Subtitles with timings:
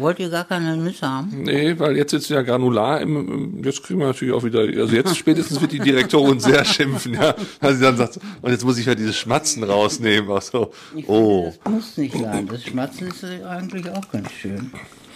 [0.00, 1.42] Wollt ihr gar keine Nüsse haben?
[1.42, 3.00] Nee, weil jetzt ist ja granular.
[3.00, 4.60] Im, jetzt kriegen wir natürlich auch wieder.
[4.60, 7.34] Also jetzt spätestens wird die Direktorin sehr schimpfen, ja.
[7.60, 10.30] Weil sie dann sagt, und jetzt muss ich ja dieses Schmatzen rausnehmen.
[10.32, 10.72] Ach so.
[10.94, 11.52] Ich Oh.
[11.52, 12.46] finde, das muss nicht sein.
[12.48, 14.58] Das Schmatzen ist eigentlich auch ganz schön.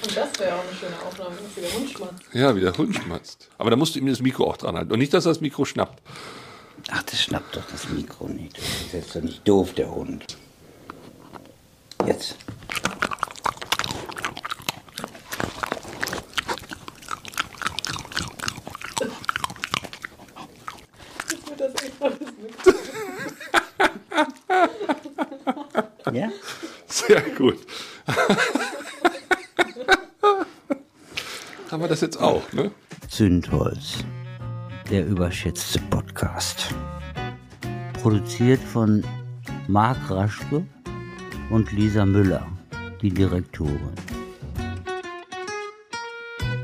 [0.03, 2.23] Und das wäre auch eine schöne Aufnahme, dass wieder Hund schmatzt.
[2.35, 3.49] Ja, wie der Hund schmatzt.
[3.59, 4.93] Aber da musst du ihm das Mikro auch dran halten.
[4.93, 6.03] Und nicht, dass er das Mikro schnappt.
[6.91, 8.57] Ach, das schnappt doch das Mikro nicht.
[8.57, 10.39] Das ist jetzt doch nicht doof, der Hund.
[12.07, 12.35] Jetzt
[21.49, 22.73] wird das echt voll das Mikro.
[26.13, 26.29] Ja?
[26.87, 27.59] Sehr gut.
[31.71, 32.71] Haben wir das jetzt auch, ne?
[33.09, 34.05] Zündholz.
[34.91, 36.75] Der überschätzte Podcast.
[38.03, 39.05] Produziert von
[39.69, 40.67] Marc Raschke
[41.51, 42.47] und Lisa Müller,
[43.03, 44.20] die Direktorin.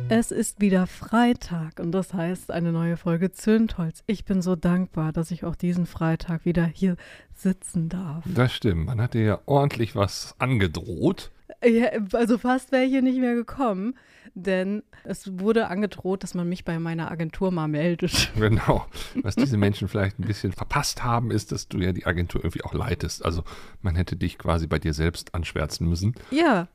[0.08, 4.04] Es ist wieder Freitag und das heißt eine neue Folge Zündholz.
[4.06, 6.96] Ich bin so dankbar, dass ich auch diesen Freitag wieder hier
[7.34, 8.24] sitzen darf.
[8.26, 8.86] Das stimmt.
[8.86, 11.32] Man hat dir ja ordentlich was angedroht.
[11.64, 13.94] Ja, also fast wäre ich hier nicht mehr gekommen,
[14.34, 18.32] denn es wurde angedroht, dass man mich bei meiner Agentur mal meldet.
[18.36, 18.86] Genau.
[19.22, 22.62] Was diese Menschen vielleicht ein bisschen verpasst haben, ist, dass du ja die Agentur irgendwie
[22.62, 23.24] auch leitest.
[23.24, 23.42] Also
[23.82, 26.14] man hätte dich quasi bei dir selbst anschwärzen müssen.
[26.30, 26.68] Ja,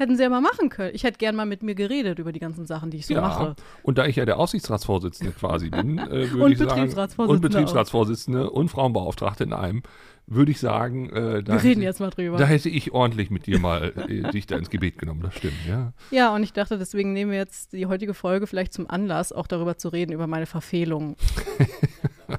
[0.00, 0.94] hätten sie ja mal machen können.
[0.94, 3.54] Ich hätte gern mal mit mir geredet über die ganzen Sachen, die ich so mache.
[3.82, 8.50] Und da ich ja der Aufsichtsratsvorsitzende quasi bin, äh, würde Und ich sagen, und Betriebsratsvorsitzende
[8.50, 9.82] und Frauenbeauftragte in einem,
[10.26, 12.38] würde ich sagen, äh, da, Wir reden hätte, jetzt mal drüber.
[12.38, 15.20] da hätte ich ordentlich mit dir mal äh, dich da ins Gebet genommen.
[15.22, 15.92] Das stimmt, ja.
[16.10, 19.46] Ja, und ich dachte, deswegen nehmen wir jetzt die heutige Folge vielleicht zum Anlass, auch
[19.46, 21.16] darüber zu reden, über meine Verfehlungen.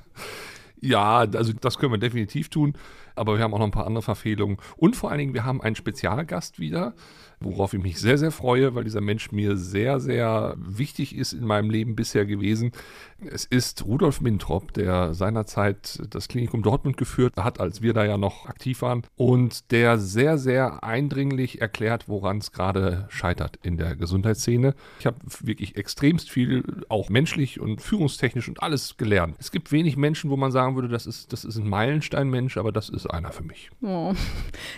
[0.81, 2.73] Ja, also das können wir definitiv tun,
[3.21, 4.57] aber wir haben auch noch ein paar andere Verfehlungen.
[4.77, 6.95] Und vor allen Dingen, wir haben einen Spezialgast wieder,
[7.39, 11.45] worauf ich mich sehr, sehr freue, weil dieser Mensch mir sehr, sehr wichtig ist in
[11.45, 12.71] meinem Leben bisher gewesen.
[13.19, 18.17] Es ist Rudolf Mintrop, der seinerzeit das Klinikum Dortmund geführt hat, als wir da ja
[18.17, 23.95] noch aktiv waren und der sehr, sehr eindringlich erklärt, woran es gerade scheitert in der
[23.95, 24.73] Gesundheitsszene.
[24.99, 29.35] Ich habe wirklich extremst viel, auch menschlich und führungstechnisch und alles gelernt.
[29.39, 32.71] Es gibt wenig Menschen, wo man sagen würde, das ist, das ist ein Meilensteinmensch, aber
[32.71, 33.69] das ist einer für mich.
[33.81, 34.13] Oh.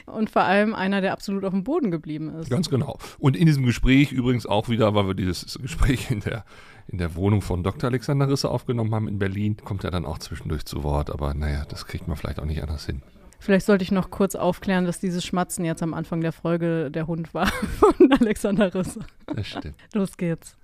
[0.06, 2.50] Und vor allem einer, der absolut auf dem Boden geblieben ist.
[2.50, 2.98] Ganz genau.
[3.20, 6.46] Und in diesem Gespräch übrigens auch wieder, weil wir dieses Gespräch in der,
[6.88, 7.90] in der Wohnung von Dr.
[7.90, 11.10] Alexander Risse aufgenommen haben in Berlin, kommt er dann auch zwischendurch zu Wort.
[11.10, 13.02] Aber naja, das kriegt man vielleicht auch nicht anders hin.
[13.40, 17.08] Vielleicht sollte ich noch kurz aufklären, dass dieses Schmatzen jetzt am Anfang der Folge der
[17.08, 17.48] Hund war
[17.80, 19.02] von Alexander Risse.
[19.28, 19.76] Das stimmt.
[19.94, 20.58] Los geht's.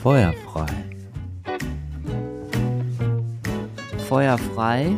[0.00, 0.91] Feuerfrei.
[4.12, 4.94] Feuerfrei,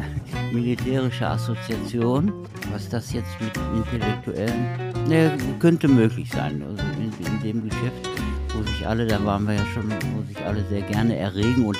[0.52, 2.30] militärische Assoziation,
[2.70, 6.62] was das jetzt mit Intellektuellen, ne, könnte möglich sein.
[6.62, 8.10] Also in, in dem Geschäft,
[8.54, 11.78] wo sich alle, da waren wir ja schon, wo sich alle sehr gerne erregen und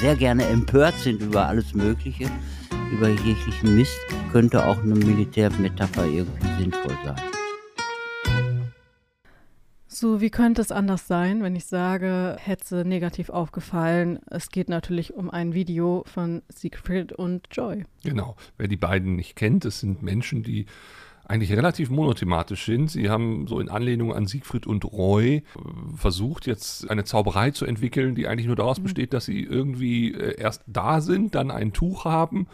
[0.00, 2.30] sehr gerne empört sind über alles Mögliche,
[2.92, 3.98] über jeglichen Mist,
[4.30, 7.39] könnte auch eine Militärmetapher irgendwie sinnvoll sein.
[10.00, 14.18] So, wie könnte es anders sein, wenn ich sage, Hetze negativ aufgefallen?
[14.30, 17.84] Es geht natürlich um ein Video von Siegfried und Joy.
[18.02, 18.34] Genau.
[18.56, 20.64] Wer die beiden nicht kennt, das sind Menschen, die
[21.26, 22.90] eigentlich relativ monothematisch sind.
[22.90, 25.42] Sie haben so in Anlehnung an Siegfried und Roy äh,
[25.96, 30.40] versucht, jetzt eine Zauberei zu entwickeln, die eigentlich nur daraus besteht, dass sie irgendwie äh,
[30.40, 32.46] erst da sind, dann ein Tuch haben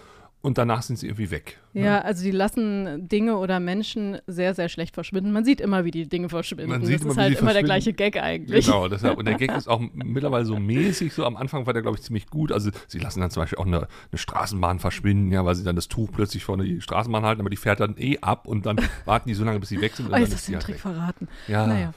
[0.47, 1.59] und danach sind sie irgendwie weg.
[1.73, 5.33] Ja, also die lassen Dinge oder Menschen sehr, sehr schlecht verschwinden.
[5.33, 6.71] Man sieht immer, wie die Dinge verschwinden.
[6.71, 8.65] Man sieht das immer, ist halt immer der gleiche Gag eigentlich.
[8.67, 9.19] Genau, deshalb.
[9.19, 11.13] Und der Gag ist auch mittlerweile so mäßig.
[11.13, 12.53] So am Anfang war der, glaube ich, ziemlich gut.
[12.53, 15.75] Also sie lassen dann zum Beispiel auch eine, eine Straßenbahn verschwinden, ja, weil sie dann
[15.75, 18.77] das Tuch plötzlich vor die Straßenbahn halten, aber die fährt dann eh ab und dann
[19.05, 20.07] warten die so lange, bis sie weg sind.
[20.07, 20.81] Und Oh, jetzt ist hast du den halt Trick weg.
[20.83, 21.29] verraten.
[21.49, 21.67] Ja.
[21.67, 21.93] Naja.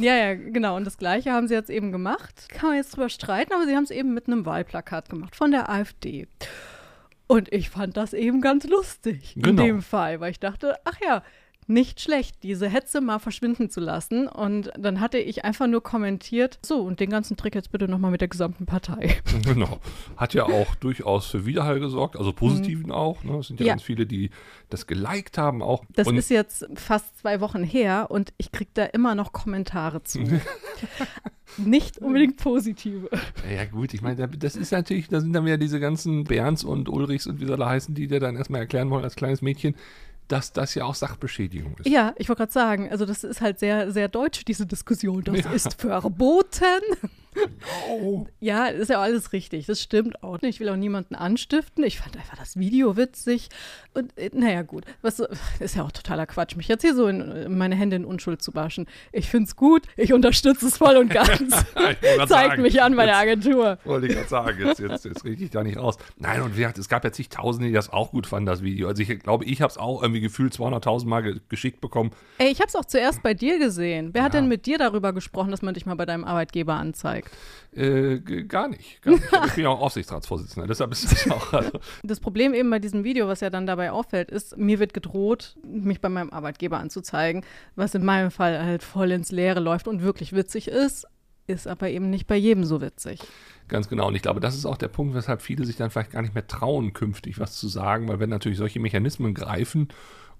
[0.00, 0.76] Ja, ja, genau.
[0.76, 2.48] Und das Gleiche haben sie jetzt eben gemacht.
[2.48, 5.52] Kann man jetzt drüber streiten, aber sie haben es eben mit einem Wahlplakat gemacht von
[5.52, 6.26] der AfD.
[7.32, 9.48] Und ich fand das eben ganz lustig Genau.
[9.62, 11.22] in dem Fall, weil ich dachte, ach ja,
[11.68, 14.26] nicht schlecht, diese Hetze mal verschwinden zu lassen.
[14.26, 18.10] Und dann hatte ich einfach nur kommentiert, so, und den ganzen Trick jetzt bitte nochmal
[18.10, 19.16] mit der gesamten Partei.
[19.44, 19.78] Genau.
[20.16, 23.22] Hat ja auch durchaus für Widerhall gesorgt, also positiven auch.
[23.24, 23.38] Ne?
[23.38, 23.66] Es sind ja, Mhm.
[23.68, 23.72] Ja.
[23.74, 24.30] ganz viele, die
[24.70, 25.84] das geliked haben auch.
[25.94, 30.02] Das und ist jetzt fast zwei Wochen her und ich kriege da immer noch Kommentare
[30.02, 30.18] zu.
[31.58, 33.08] Nicht unbedingt positive.
[33.54, 36.88] ja gut, ich meine, das ist natürlich, da sind dann wieder diese ganzen Bernds und
[36.88, 39.74] Ulrichs und wie soll er heißen, die dir dann erstmal erklären wollen als kleines Mädchen,
[40.28, 41.88] dass das ja auch Sachbeschädigung ist.
[41.88, 45.22] Ja, ich wollte gerade sagen, also das ist halt sehr, sehr deutsch, diese Diskussion.
[45.24, 45.52] Das Ja.
[45.52, 46.62] ist verboten.
[47.88, 48.26] Oh.
[48.40, 49.66] Ja, ist ja alles richtig.
[49.66, 50.38] Das stimmt auch.
[50.42, 51.84] Ich will auch niemanden anstiften.
[51.84, 53.48] Ich fand einfach das Video witzig.
[53.94, 54.84] Und äh, naja, gut.
[55.02, 55.26] Was, so-
[55.60, 58.54] ist ja auch totaler Quatsch, mich jetzt hier so in meine Hände in Unschuld zu
[58.54, 58.86] waschen.
[59.12, 59.82] Ich finde es gut.
[59.96, 61.64] Ich unterstütze es voll und ganz.
[62.28, 63.78] Zeigt mich an bei der Agentur.
[63.84, 65.96] Wollte ich gerade sagen, jetzt, jetzt, jetzt kriege ich da nicht raus.
[66.18, 68.88] Nein, und wie gesagt, es gab ja zigtausende, die das auch gut fanden, das Video.
[68.88, 72.10] Also ich glaube, ich habe es auch irgendwie gefühlt 200.000 Mal ge geschickt bekommen.
[72.38, 74.10] Ey, ich habe es auch zuerst bei dir gesehen.
[74.12, 74.40] Wer hat Ja.
[74.40, 77.21] denn mit dir darüber gesprochen, dass man dich mal bei deinem Arbeitgeber anzeigt?
[77.74, 79.00] Äh, g- gar nicht.
[79.00, 79.24] Gar nicht.
[79.46, 81.52] Ich bin ja auch Aufsichtsratsvorsitzender, deshalb ist das auch.
[81.54, 81.70] Also,
[82.02, 85.56] Das Problem eben bei diesem Video, was ja dann dabei auffällt, ist, mir wird gedroht,
[85.66, 90.02] mich bei meinem Arbeitgeber anzuzeigen, was in meinem Fall halt voll ins Leere läuft und
[90.02, 91.06] wirklich witzig ist,
[91.46, 93.20] ist aber eben nicht bei jedem so witzig.
[93.68, 94.08] Ganz genau.
[94.08, 96.34] Und ich glaube, das ist auch der Punkt, weshalb viele sich dann vielleicht gar nicht
[96.34, 99.88] mehr trauen, künftig was zu sagen, weil wenn natürlich solche Mechanismen greifen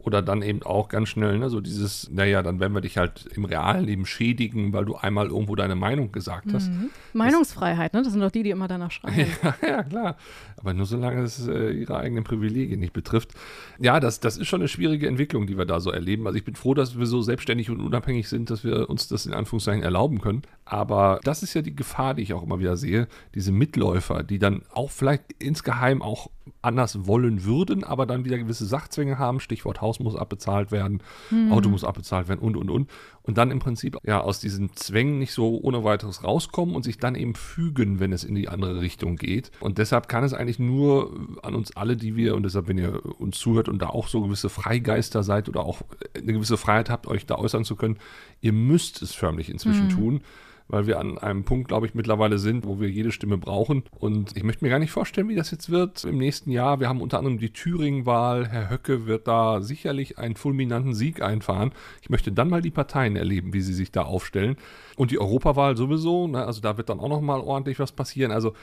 [0.03, 3.27] oder dann eben auch ganz schnell, ne, so dieses, naja, dann werden wir dich halt
[3.35, 6.71] im realen Leben schädigen, weil du einmal irgendwo deine Meinung gesagt hast.
[7.13, 8.03] Meinungsfreiheit, ne?
[8.03, 9.29] Das sind doch die, die immer danach schreien.
[9.43, 10.17] Ja, ja, klar.
[10.57, 13.33] Aber nur solange es äh, ihre eigenen Privilegien nicht betrifft.
[13.79, 16.27] Ja, das, das ist schon eine schwierige Entwicklung, die wir da so erleben.
[16.27, 19.27] Also ich bin froh, dass wir so selbstständig und unabhängig sind, dass wir uns das
[19.27, 20.43] in Anführungszeichen erlauben können.
[20.65, 23.09] Aber das ist ja die Gefahr, die ich auch immer wieder sehe.
[23.35, 26.31] Diese Mitläufer, die dann auch vielleicht insgeheim auch
[26.63, 29.41] anders wollen würden, aber dann wieder gewisse Sachzwänge haben.
[29.41, 31.03] Stichwort Haus muss abbezahlt werden,
[31.51, 32.91] Auto muss abbezahlt werden und, und, und.
[33.23, 36.99] Und dann im Prinzip ja aus diesen Zwängen nicht so ohne weiteres rauskommen und sich
[36.99, 39.51] dann eben fügen, wenn es in die andere Richtung geht.
[39.61, 43.01] Und deshalb kann es eigentlich nur an uns alle, die wir, und deshalb, wenn ihr
[43.21, 45.83] uns zuhört und da auch so gewisse Freigeister seid oder auch
[46.17, 47.99] eine gewisse Freiheit habt, euch da äußern zu können,
[48.41, 50.23] ihr müsst es förmlich inzwischen tun
[50.73, 53.85] weil wir an einem Punkt, glaube ich, mittlerweile sind, wo wir jede Stimme brauchen.
[54.01, 56.81] Und ich möchte mir gar nicht vorstellen, wie das jetzt wird im nächsten Jahr.
[56.81, 58.49] Wir haben unter anderem die Thüringen-Wahl.
[58.49, 61.73] Herr Höcke wird da sicherlich einen fulminanten Sieg einfahren.
[62.01, 64.57] Ich möchte dann mal die Parteien erleben, wie sie sich da aufstellen.
[64.97, 66.27] Und die Europawahl sowieso.
[66.27, 66.43] Ne?
[66.43, 68.33] Also da wird dann auch noch mal ordentlich was passieren.
[68.33, 68.55] Also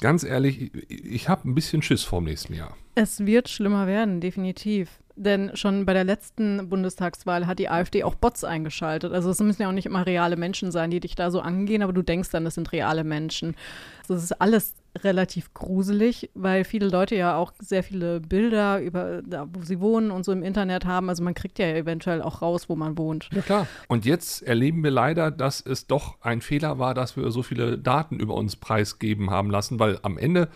[0.00, 2.76] ganz ehrlich, ich, ich habe ein bisschen Schiss vorm nächsten Jahr.
[2.94, 5.00] Es wird schlimmer werden, definitiv.
[5.16, 9.12] Denn schon bei der letzten Bundestagswahl hat die AfD auch Bots eingeschaltet.
[9.12, 11.82] Also es müssen ja auch nicht immer reale Menschen sein, die dich da so angehen,
[11.82, 13.56] aber du denkst dann, das sind reale Menschen.
[14.02, 14.74] Also es ist alles
[15.04, 20.10] relativ gruselig, weil viele Leute ja auch sehr viele Bilder über da, wo sie wohnen
[20.10, 21.08] und so im Internet haben.
[21.08, 23.28] Also man kriegt ja eventuell auch raus, wo man wohnt.
[23.32, 23.66] Ja, klar.
[23.88, 27.78] Und jetzt erleben wir leider, dass es doch ein Fehler war, dass wir so viele
[27.78, 30.48] Daten über uns preisgeben haben lassen, weil am Ende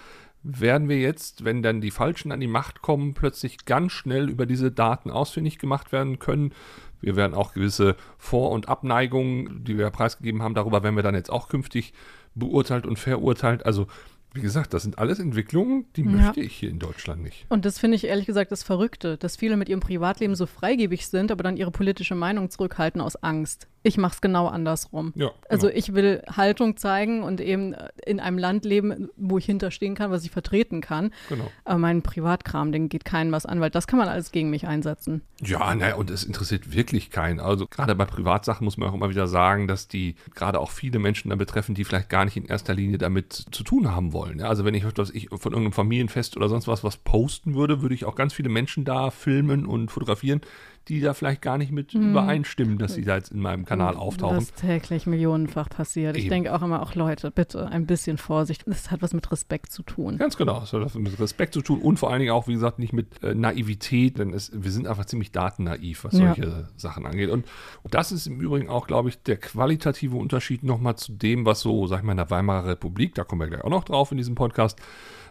[0.43, 4.47] werden wir jetzt, wenn dann die Falschen an die Macht kommen, plötzlich ganz schnell über
[4.47, 6.53] diese Daten ausfindig gemacht werden können.
[7.01, 11.15] Wir werden auch gewisse Vor- und Abneigungen, die wir preisgegeben haben, darüber werden wir dann
[11.15, 11.93] jetzt auch künftig
[12.35, 13.67] beurteilt und verurteilt.
[13.67, 13.87] Also,
[14.35, 16.11] wie gesagt, das sind alles Entwicklungen, die Ja.
[16.11, 17.47] möchte ich hier in Deutschland nicht.
[17.49, 21.07] Und das finde ich ehrlich gesagt das Verrückte, dass viele mit ihrem Privatleben so freigebig
[21.07, 23.69] sind, aber dann ihre politische Meinung zurückhalten aus Angst.
[23.83, 25.13] Ich mache es genau andersrum.
[25.17, 25.79] Ja, Also genau.
[25.79, 30.11] ich will Haltung zeigen und eben äh, in einem Land leben, wo ich hinterstehen kann,
[30.11, 31.13] was ich vertreten kann.
[31.29, 31.51] Genau.
[31.65, 34.67] Aber mein Privatkram, den geht keinem was an, weil das kann man alles gegen mich
[34.67, 35.23] einsetzen.
[35.41, 37.41] Ja, naja, und es interessiert wirklich keinen.
[37.41, 40.99] Also gerade bei Privatsachen muss man auch immer wieder sagen, dass die gerade auch viele
[40.99, 44.39] Menschen dann betreffen, die vielleicht gar nicht in erster Linie damit zu tun haben wollen.
[44.39, 47.83] Ja, also wenn ich, was ich von irgendeinem Familienfest oder sonst was was posten würde,
[47.83, 50.41] würde ich auch ganz viele Menschen da filmen und fotografieren,
[50.89, 54.37] die da vielleicht gar nicht mit übereinstimmen, dass sie da jetzt in meinem Kanal auftauchen.
[54.39, 56.17] Was täglich millionenfach passiert.
[56.17, 56.31] Ich Eben.
[56.31, 58.65] denke auch immer, auch Leute, bitte ein bisschen Vorsicht.
[58.67, 60.19] Das hat was mit Respekt zu tun.
[60.19, 62.79] Ganz genau, das hat mit Respekt zu tun und vor allen Dingen auch, wie gesagt,
[62.79, 66.35] nicht mit äh, Naivität, denn es, wir sind einfach ziemlich datennaiv, was Ja.
[66.35, 67.31] solche Sachen angeht.
[67.31, 67.47] Und
[67.91, 71.87] das ist im Übrigen auch, glaube ich, der qualitative Unterschied nochmal zu dem, was so,
[71.87, 74.19] sag ich mal, in der Weimarer Republik, da kommen wir gleich auch noch drauf in
[74.19, 74.79] diesem Podcast,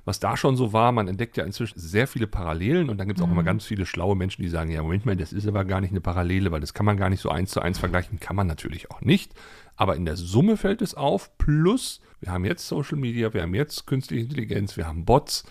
[0.06, 3.20] was da schon so war, man entdeckt ja inzwischen sehr viele Parallelen und dann gibt
[3.20, 5.64] es auch immer ganz viele schlaue Menschen, die sagen, ja, Moment mal, das ist aber
[5.66, 8.20] gar nicht eine Parallele, weil das kann man gar nicht so eins zu eins vergleichen,
[8.20, 9.34] kann man natürlich auch nicht.
[9.76, 13.56] Aber in der Summe fällt es auf, plus wir haben jetzt Social Media, wir haben
[13.56, 15.44] jetzt künstliche Intelligenz, wir haben Bots.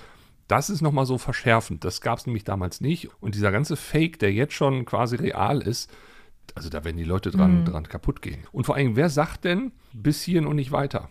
[0.46, 1.84] Das ist nochmal so verschärfend.
[1.84, 3.08] Das gab es nämlich damals nicht.
[3.20, 5.92] Und dieser ganze Fake, der jetzt schon quasi real ist,
[6.54, 8.42] also da werden die Leute dran, dran kaputt gehen.
[8.52, 11.08] Und vor allem, wer sagt denn bis hierhin und nicht weiter?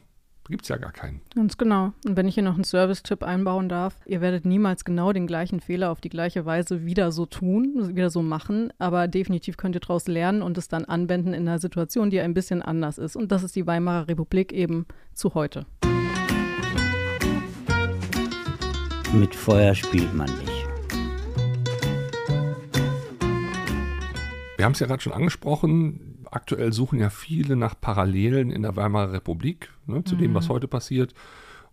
[0.49, 1.21] Gibt es ja gar keinen.
[1.35, 1.93] Ganz genau.
[2.07, 5.59] Und wenn ich hier noch einen Service-Tipp einbauen darf, ihr werdet niemals genau den gleichen
[5.59, 9.79] Fehler auf die gleiche Weise wieder so tun, wieder so machen, aber definitiv könnt ihr
[9.79, 13.15] daraus lernen und es dann anwenden in einer Situation, die ein bisschen anders ist.
[13.15, 15.67] Und das ist die Weimarer Republik eben zu heute.
[19.13, 20.67] Mit Feuer spielt man nicht.
[24.57, 26.08] Wir haben es ja gerade schon angesprochen.
[26.31, 30.67] Aktuell suchen ja viele nach Parallelen in der Weimarer Republik ne, zu dem, was heute
[30.67, 31.13] passiert.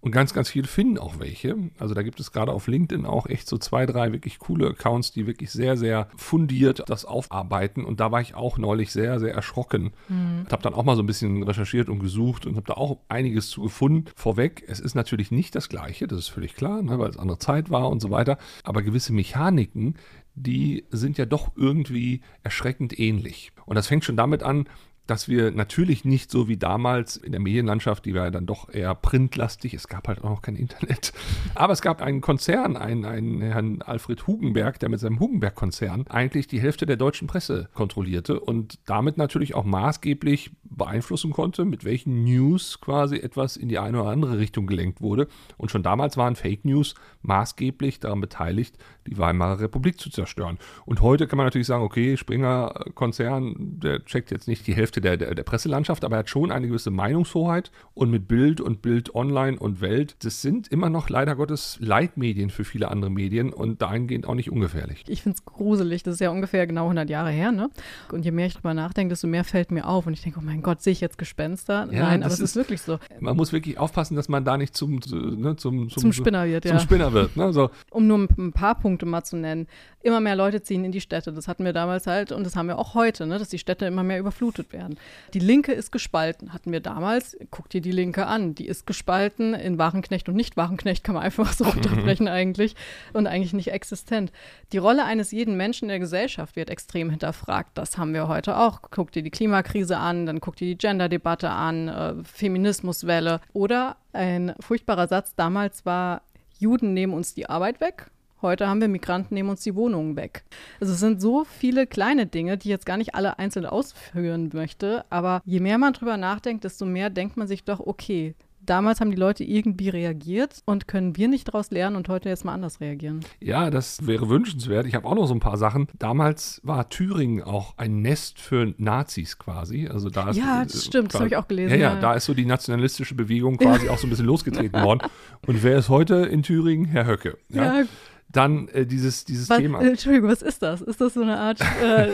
[0.00, 1.56] Und ganz, ganz viele finden auch welche.
[1.78, 5.10] Also da gibt es gerade auf LinkedIn auch echt so zwei, drei wirklich coole Accounts,
[5.10, 7.84] die wirklich sehr, sehr fundiert das aufarbeiten.
[7.84, 9.92] Und da war ich auch neulich sehr, sehr erschrocken.
[10.08, 10.46] Mhm.
[10.50, 13.50] Habe dann auch mal so ein bisschen recherchiert und gesucht und habe da auch einiges
[13.50, 14.04] zu gefunden.
[14.14, 17.38] Vorweg, es ist natürlich nicht das Gleiche, das ist völlig klar, ne, weil es andere
[17.38, 18.38] Zeit war und so weiter.
[18.62, 19.96] Aber gewisse Mechaniken,
[20.36, 23.52] die sind ja doch irgendwie erschreckend ähnlich.
[23.64, 24.68] Und das fängt schon damit an,
[25.06, 28.68] dass wir natürlich nicht so wie damals in der Medienlandschaft, die war ja dann doch
[28.68, 31.12] eher printlastig, es gab halt auch noch kein Internet,
[31.54, 36.48] aber es gab einen Konzern, einen, einen Herrn Alfred Hugenberg, der mit seinem Hugenberg-Konzern eigentlich
[36.48, 42.24] die Hälfte der deutschen Presse kontrollierte und damit natürlich auch maßgeblich beeinflussen konnte, mit welchen
[42.24, 45.28] News quasi etwas in die eine oder andere Richtung gelenkt wurde.
[45.56, 48.76] Und schon damals waren Fake News maßgeblich daran beteiligt,
[49.06, 50.58] die Weimarer Republik zu zerstören.
[50.84, 55.16] Und heute kann man natürlich sagen, okay, Springer-Konzern, der checkt jetzt nicht die Hälfte der,
[55.16, 57.70] der, der, Presselandschaft, aber er hat schon eine gewisse Meinungshoheit.
[57.94, 62.50] Und mit Bild und Bild Online und Welt, das sind immer noch leider Gottes Leitmedien
[62.50, 65.04] für viele andere Medien und dahingehend auch nicht ungefährlich.
[65.08, 67.70] Ich finde es gruselig, das ist ja ungefähr genau 100 Jahre her, ne?
[68.12, 70.06] Und je mehr ich drüber nachdenke, desto mehr fällt mir auf.
[70.06, 71.88] Und ich denke, oh mein Gott, sehe ich jetzt Gespenster?
[71.90, 72.98] Ja, Nein, aber es ist, ist, wirklich so.
[73.20, 76.64] Man muss wirklich aufpassen, dass man da nicht zum, ne, zum, zum, zum Spinner wird,
[76.64, 76.80] zum ja.
[76.80, 77.36] Spinner wird.
[77.36, 77.52] Ne?
[77.52, 77.70] So.
[77.90, 79.66] Um nur ein paar Punkte mal zu nennen.
[80.02, 81.32] Immer mehr Leute ziehen in die Städte.
[81.32, 83.38] Das hatten wir damals halt und das haben wir auch heute, ne?
[83.38, 84.96] dass die Städte immer mehr überflutet werden.
[85.34, 87.36] Die Linke ist gespalten, hatten wir damals.
[87.50, 88.54] Guck dir die Linke an.
[88.54, 92.76] Die ist gespalten in Warenknecht und Nicht-Warenknecht, kann man einfach so runterbrechen eigentlich
[93.12, 94.32] und eigentlich nicht existent.
[94.72, 97.76] Die Rolle eines jeden Menschen in der Gesellschaft wird extrem hinterfragt.
[97.76, 98.80] Das haben wir heute auch.
[98.90, 104.54] Guck dir die Klimakrise an, dann guck dir die Gender-Debatte an, äh, Feminismuswelle oder ein
[104.60, 106.22] furchtbarer Satz damals war,
[106.58, 108.10] Juden nehmen uns die Arbeit weg.
[108.42, 110.44] Heute haben wir Migranten nehmen uns die Wohnungen weg.
[110.80, 114.50] Also es sind so viele kleine Dinge, die ich jetzt gar nicht alle einzeln ausführen
[114.52, 115.04] möchte.
[115.10, 118.34] Aber je mehr man drüber nachdenkt, desto mehr denkt man sich doch, okay,
[118.66, 122.44] damals haben die Leute irgendwie reagiert und können wir nicht daraus lernen und heute jetzt
[122.44, 123.20] mal anders reagieren?
[123.40, 124.86] Ja, das wäre wünschenswert.
[124.86, 125.86] Ich habe auch noch so ein paar Sachen.
[125.98, 129.88] Damals war Thüringen auch ein Nest für Nazis quasi.
[129.88, 131.70] Also da ist, ja, das äh, stimmt, das habe ich auch gelesen.
[131.70, 134.82] Ja, ja, ja, da ist so die nationalistische Bewegung quasi auch so ein bisschen losgetreten
[134.82, 135.00] worden.
[135.46, 136.86] Und wer ist heute in Thüringen?
[136.86, 137.38] Herr Höcke.
[137.48, 137.86] ja, ja
[138.28, 139.80] dann äh, dieses, dieses was, Thema.
[139.80, 140.80] Entschuldigung, was ist das?
[140.82, 142.10] Ist das so eine Art, äh,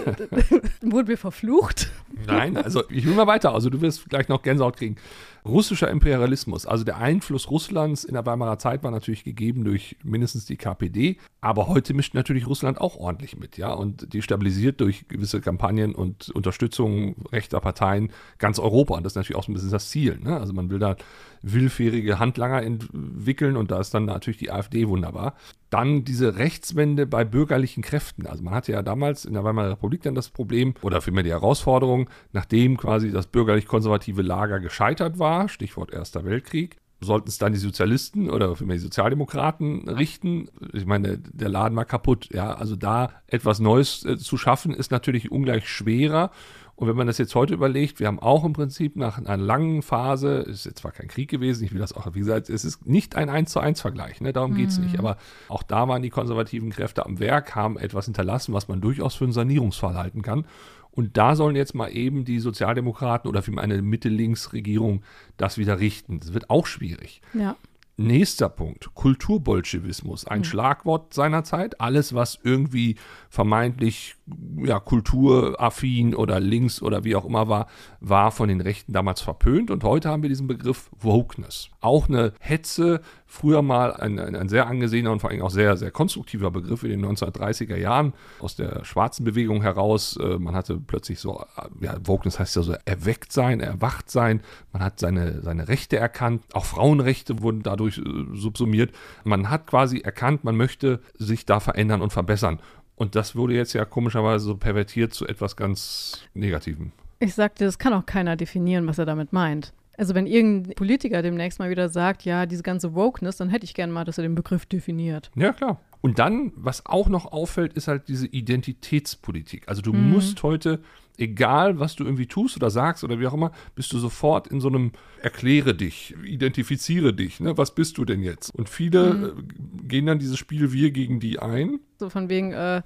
[0.83, 1.91] wurden wir verflucht?
[2.27, 3.53] Nein, also ich will mal weiter.
[3.55, 4.97] Also du wirst gleich noch Gänsehaut kriegen.
[5.45, 10.45] Russischer Imperialismus, also der Einfluss Russlands in der Weimarer Zeit war natürlich gegeben durch mindestens
[10.45, 15.41] die KPD, aber heute mischt natürlich Russland auch ordentlich mit, ja, und destabilisiert durch gewisse
[15.41, 18.95] Kampagnen und Unterstützung rechter Parteien ganz Europa.
[18.95, 20.39] Und das ist natürlich auch so ein bisschen das Ziel, ne?
[20.39, 20.95] Also man will da
[21.43, 25.35] willfährige Handlanger entwickeln und da ist dann natürlich die AfD wunderbar.
[25.71, 28.27] Dann diese Rechtswende bei bürgerlichen Kräften.
[28.27, 31.31] Also man hatte ja damals in der Weimarer Republik dann das Problem oder vielmehr die
[31.31, 37.53] Herausforderung, nachdem quasi das bürgerlich-konservative Lager gescheitert war, war, Stichwort Erster Weltkrieg, sollten es dann
[37.53, 40.49] die Sozialisten oder vielmehr die Sozialdemokraten richten.
[40.73, 42.29] Ich meine, der Laden war kaputt.
[42.33, 46.31] Ja, also da etwas Neues äh, zu schaffen, ist natürlich ungleich schwerer.
[46.75, 49.83] Und wenn man das jetzt heute überlegt, wir haben auch im Prinzip nach einer langen
[49.83, 52.87] Phase, ist jetzt zwar kein Krieg gewesen, ich will das auch, wie gesagt, es ist
[52.87, 54.33] nicht ein 1 zu 1 Vergleich, ne?
[54.33, 54.85] darum geht es mhm.
[54.85, 54.99] nicht.
[54.99, 55.17] Aber
[55.49, 59.25] auch da waren die konservativen Kräfte am Werk, haben etwas hinterlassen, was man durchaus für
[59.25, 60.47] einen Sanierungsfall halten kann.
[60.93, 65.03] Und da sollen jetzt mal eben die Sozialdemokraten oder für eine Mitte-Links-Regierung
[65.37, 66.21] das wieder richten.
[66.21, 67.23] Das wird auch schwierig.
[67.33, 67.57] Ja.
[67.99, 70.45] Nächster Punkt, Kulturbolschewismus, ein mhm.
[70.45, 71.81] Schlagwort seiner Zeit.
[71.81, 72.97] Alles, was irgendwie
[73.29, 74.17] vermeintlich
[74.57, 77.67] ja, kulturaffin oder links oder wie auch immer war,
[78.01, 79.71] war von den Rechten damals verpönt.
[79.71, 81.69] Und heute haben wir diesen Begriff Wokeness.
[81.81, 85.77] Auch eine Hetze, früher mal ein, ein, ein, sehr angesehener und vor allem auch sehr,
[85.77, 90.17] sehr konstruktiver Begriff in den 1930er Jahren aus der schwarzen Bewegung heraus.
[90.17, 91.45] Äh, man hatte plötzlich so,
[91.81, 94.41] ja, Wokeness heißt ja so erweckt sein, erwacht sein.
[94.73, 96.43] Man hat seine, seine Rechte erkannt.
[96.53, 98.01] Auch Frauenrechte wurden dadurch äh,
[98.35, 98.93] subsumiert.
[99.25, 102.61] Man hat quasi erkannt, man möchte sich da verändern und verbessern.
[102.97, 106.93] Und das wurde jetzt ja komischerweise so pervertiert zu etwas ganz Negativem.
[107.21, 109.73] Ich sagte, das kann auch keiner definieren, was er damit meint.
[109.97, 113.75] Also wenn irgendein Politiker demnächst mal wieder sagt, ja, diese ganze Wokeness, dann hätte ich
[113.75, 115.31] gerne mal, dass er den Begriff definiert.
[115.35, 115.81] Ja, klar.
[116.01, 119.69] Und dann, was auch noch auffällt, ist halt diese Identitätspolitik.
[119.69, 120.11] Also du mhm.
[120.11, 120.81] musst heute,
[121.23, 124.61] egal was du irgendwie tust oder sagst oder wie auch immer, bist du sofort in
[124.61, 127.57] so einem Erkläre dich, identifiziere dich, ne?
[127.57, 128.53] Was bist du denn jetzt?
[128.55, 129.25] Und viele mhm.
[129.25, 131.79] Äh, gehen dann dieses Spiel wir gegen die ein.
[131.99, 132.83] So von wegen, äh,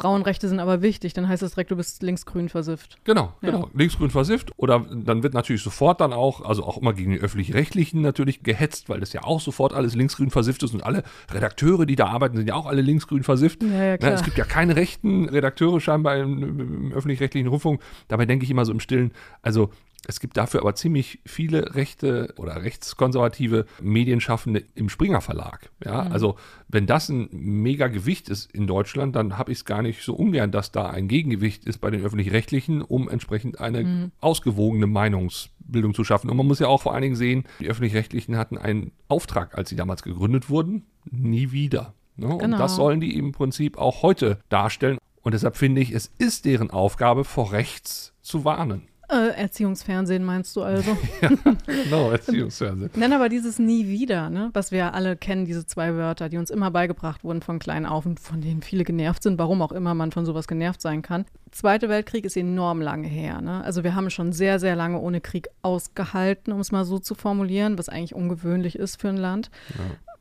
[0.00, 2.98] Frauenrechte sind aber wichtig, dann heißt das direkt, du bist linksgrün versifft.
[3.04, 3.50] Genau, ja.
[3.50, 3.70] genau.
[3.74, 4.52] Linksgrün versifft.
[4.56, 8.88] Oder dann wird natürlich sofort dann auch, also auch immer gegen die öffentlich-rechtlichen natürlich gehetzt,
[8.88, 12.36] weil das ja auch sofort alles linksgrün versifft ist und alle Redakteure, die da arbeiten,
[12.36, 13.62] sind ja auch alle linksgrün versifft.
[13.62, 14.12] Ja, ja, klar.
[14.12, 17.82] es gibt ja keine rechten Redakteure scheinbar im, im öffentlich-rechtlichen Rundfunk.
[18.08, 19.70] Dabei denke ich immer so im Stillen, also
[20.06, 25.70] Es gibt dafür aber ziemlich viele rechte oder rechtskonservative Medienschaffende im Springer Verlag.
[25.84, 26.12] Ja, Mhm.
[26.12, 26.36] also
[26.68, 30.14] wenn das ein mega Gewicht ist in Deutschland, dann habe ich es gar nicht so
[30.14, 34.12] ungern, dass da ein Gegengewicht ist bei den öffentlich-rechtlichen, um entsprechend eine Mhm.
[34.20, 36.30] ausgewogene Meinungsbildung zu schaffen.
[36.30, 39.68] Und man muss ja auch vor allen Dingen sehen, die öffentlich-rechtlichen hatten einen Auftrag, als
[39.68, 41.94] sie damals gegründet wurden, nie wieder.
[42.16, 42.28] Ne?
[42.28, 42.58] Und Genau.
[42.58, 44.98] das sollen die im Prinzip auch heute darstellen.
[45.22, 48.82] Und deshalb finde ich, es ist deren Aufgabe, vor rechts zu warnen.
[49.12, 50.96] Äh, Erziehungsfernsehen meinst du also?
[51.66, 52.90] Genau, Erziehungsfernsehen.
[52.94, 54.50] Nenn aber dieses Nie wieder, ne?
[54.52, 58.06] was wir alle kennen, diese zwei Wörter, die uns immer beigebracht wurden von klein auf
[58.06, 61.24] und von denen viele genervt sind, warum auch immer man von sowas genervt sein kann.
[61.50, 63.40] Zweite Weltkrieg ist enorm lange her.
[63.40, 63.62] Ne?
[63.64, 67.14] Also wir haben schon sehr, sehr lange ohne Krieg ausgehalten, um es mal so zu
[67.14, 69.50] formulieren, was eigentlich ungewöhnlich ist für ein Land.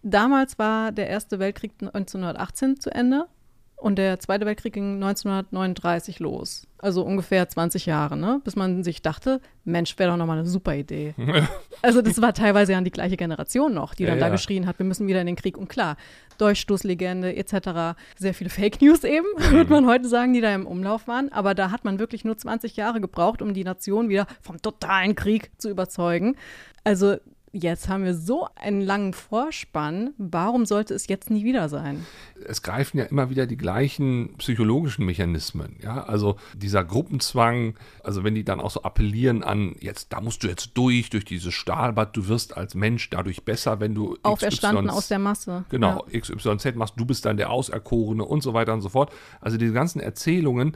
[0.02, 3.26] Damals war der Erste Weltkrieg 1918 zu Ende
[3.80, 6.68] und der Zweite Weltkrieg ging 1939 los.
[6.80, 8.42] Also ungefähr 20 Jahre, ne?
[8.44, 11.14] bis man sich dachte, Mensch, wäre doch nochmal eine super Idee.
[11.82, 14.32] Also das war teilweise ja die gleiche Generation noch, die Ja, dann da ja.
[14.34, 15.58] geschrien hat, wir müssen wieder in den Krieg.
[15.58, 15.96] Und klar,
[16.38, 21.08] Durchstoßlegende etc., sehr viele Fake News eben, würde man heute sagen, die da im Umlauf
[21.08, 21.32] waren.
[21.32, 25.16] Aber da hat man wirklich nur 20 Jahre gebraucht, um die Nation wieder vom totalen
[25.16, 26.36] Krieg zu überzeugen.
[26.84, 27.16] Also
[27.52, 30.14] jetzt haben wir so einen langen Vorspann.
[30.18, 32.06] Warum sollte es jetzt nie wieder sein?
[32.48, 35.76] es greifen ja immer wieder die gleichen psychologischen Mechanismen.
[35.82, 40.44] Ja, also dieser Gruppenzwang, also wenn die dann auch so appellieren an, jetzt, da musst
[40.44, 44.86] du jetzt durch, durch dieses Stahlbad, du wirst als Mensch dadurch besser, wenn du Auferstanden
[44.86, 45.66] XYZ aus der Masse.
[45.70, 49.12] Genau, XYZ machst, du bist dann der Auserkorene und so weiter und so fort.
[49.42, 50.76] Also diese ganzen Erzählungen,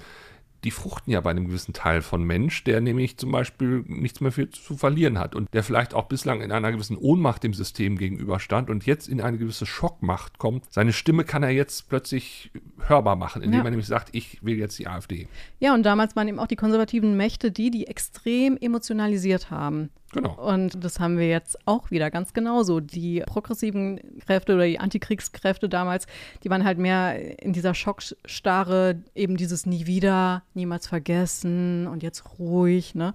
[0.63, 4.31] die fruchten ja bei einem gewissen Teil von Mensch, der nämlich zum Beispiel nichts mehr
[4.31, 7.97] viel zu verlieren hat und der vielleicht auch bislang in einer gewissen Ohnmacht dem System
[7.97, 10.65] gegenüberstand und jetzt in eine gewisse Schockmacht kommt.
[10.71, 12.51] Seine Stimme kann er jetzt plötzlich
[12.87, 13.65] hörbar machen, indem Ja.
[13.65, 15.27] er nämlich sagt, ich will jetzt die AfD.
[15.59, 19.89] Ja, und damals waren eben auch die konservativen Mächte die, die extrem emotionalisiert haben.
[20.13, 20.33] Genau.
[20.35, 22.79] Und das haben wir jetzt auch wieder ganz genauso.
[22.79, 26.05] Die progressiven Kräfte oder die Antikriegskräfte damals,
[26.43, 32.23] die waren halt mehr in dieser Schockstarre, eben dieses nie wieder, niemals vergessen und jetzt
[32.39, 32.95] ruhig.
[32.95, 33.13] Ne?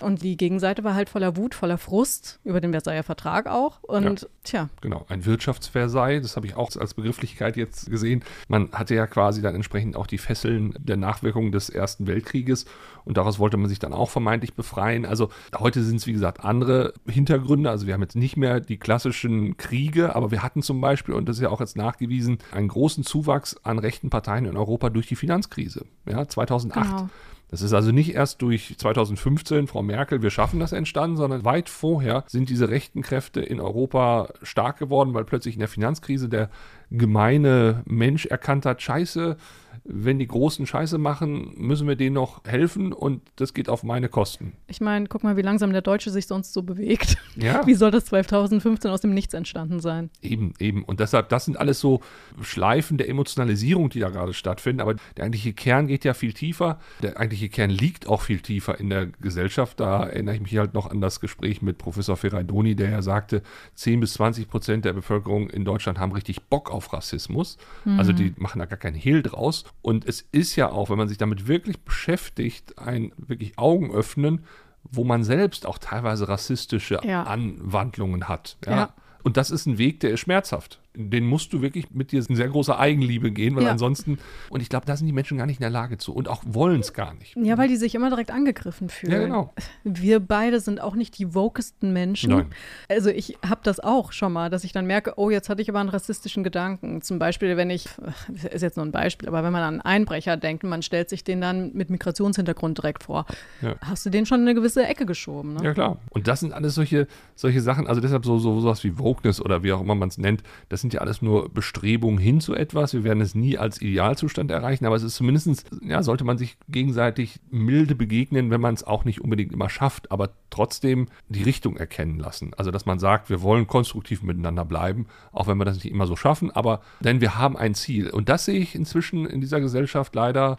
[0.00, 3.82] Und die Gegenseite war halt voller Wut, voller Frust über den Versailler Vertrag auch.
[3.82, 4.28] Und Ja.
[4.44, 8.22] tja, Genau, ein Wirtschaftsversei, das habe ich auch als Begrifflichkeit jetzt gesehen.
[8.48, 12.64] Man hatte ja quasi dann entsprechend auch die Fesseln der Nachwirkungen des Ersten Weltkrieges
[13.04, 15.04] und daraus wollte man sich dann auch vermeintlich befreien.
[15.04, 17.70] Also heute sind es, wie gesagt, andere Hintergründe.
[17.70, 21.28] Also wir haben jetzt nicht mehr die klassischen Kriege, aber wir hatten zum Beispiel, und
[21.28, 25.06] das ist ja auch jetzt nachgewiesen, einen großen Zuwachs an rechten Parteien in Europa durch
[25.06, 25.86] die Finanzkrise.
[26.08, 26.88] Ja, 2008.
[26.88, 27.10] Genau.
[27.50, 31.68] Das ist also nicht erst durch 2015, Frau Merkel, wir schaffen das entstanden, sondern weit
[31.68, 36.48] vorher sind diese rechten Kräfte in Europa stark geworden, weil plötzlich in der Finanzkrise der
[36.90, 39.36] gemeine Mensch erkannt hat, scheiße,
[39.84, 44.08] wenn die Großen Scheiße machen, müssen wir denen noch helfen und das geht auf meine
[44.08, 44.52] Kosten.
[44.68, 47.16] ich meine, guck mal, wie langsam der Deutsche sich sonst so bewegt.
[47.36, 47.60] Ja.
[47.66, 50.10] Wie soll das 2015 aus dem Nichts entstanden sein?
[50.20, 50.84] Eben, eben.
[50.84, 52.00] Und deshalb, das sind alles so
[52.40, 54.80] Schleifen der Emotionalisierung, die da gerade stattfinden.
[54.80, 56.78] Aber der eigentliche Kern geht ja viel tiefer.
[57.02, 59.80] Der eigentliche Kern liegt auch viel tiefer in der Gesellschaft.
[59.80, 63.42] Da erinnere ich mich halt noch an das Gespräch mit Professor Ferraidoni, der ja sagte,
[63.74, 67.58] 10 bis 20 Prozent der Bevölkerung in Deutschland haben richtig Bock auf Rassismus.
[67.98, 69.64] Also die machen da gar keinen Hehl draus.
[69.82, 74.44] Und es ist ja auch, wenn man sich damit wirklich beschäftigt, ein wirklich Augen öffnen,
[74.84, 77.24] wo man selbst auch teilweise rassistische Ja.
[77.24, 78.56] Anwandlungen hat.
[78.64, 78.72] Ja.
[78.72, 78.94] Ja.
[79.22, 80.80] Und das ist ein Weg, der ist schmerzhaft.
[80.96, 83.70] Den musst du wirklich mit dir in sehr großer Eigenliebe gehen, weil Ja.
[83.70, 86.26] ansonsten, und ich glaube, da sind die Menschen gar nicht in der Lage zu und
[86.26, 87.36] auch wollen es gar nicht.
[87.36, 89.12] Ja, weil die sich immer direkt angegriffen fühlen.
[89.12, 89.54] Ja, genau.
[89.84, 92.30] Wir beide sind auch nicht die wokesten Menschen.
[92.30, 92.46] Nein.
[92.88, 95.68] Also ich habe das auch schon mal, dass ich dann merke, oh, jetzt hatte ich
[95.70, 97.02] aber einen rassistischen Gedanken.
[97.02, 97.88] Zum Beispiel, wenn ich,
[98.28, 100.82] das ist jetzt nur ein Beispiel, aber wenn man an einen Einbrecher denkt und man
[100.82, 103.26] stellt sich den dann mit Migrationshintergrund direkt vor,
[103.62, 103.76] Ja.
[103.80, 105.54] hast du den schon in eine gewisse Ecke geschoben.
[105.54, 105.62] Ne?
[105.64, 105.98] Ja, klar.
[106.10, 109.62] Und das sind alles solche, solche Sachen, also deshalb so, so sowas wie Wokeness oder
[109.62, 112.94] wie auch immer man es nennt, das sind ja alles nur Bestrebungen hin zu etwas.
[112.94, 116.56] Wir werden es nie als Idealzustand erreichen, aber es ist zumindestens ja, sollte man sich
[116.68, 121.76] gegenseitig milde begegnen, wenn man es auch nicht unbedingt immer schafft, aber trotzdem die Richtung
[121.76, 122.52] erkennen lassen.
[122.56, 126.06] Also, dass man sagt, wir wollen konstruktiv miteinander bleiben, auch wenn wir das nicht immer
[126.06, 128.10] so schaffen, aber denn wir haben ein Ziel.
[128.10, 130.58] Und das sehe ich inzwischen in dieser Gesellschaft leider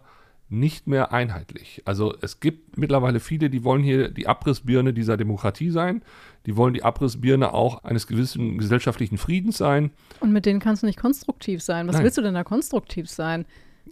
[0.52, 1.82] nicht mehr einheitlich.
[1.86, 6.02] Also es gibt mittlerweile viele, die wollen hier die Abrissbirne dieser Demokratie sein.
[6.46, 9.90] Die wollen die Abrissbirne auch eines gewissen gesellschaftlichen Friedens sein.
[10.20, 11.86] Und mit denen kannst du nicht konstruktiv sein.
[11.86, 12.04] Was Nein.
[12.04, 13.44] willst du denn da konstruktiv sein?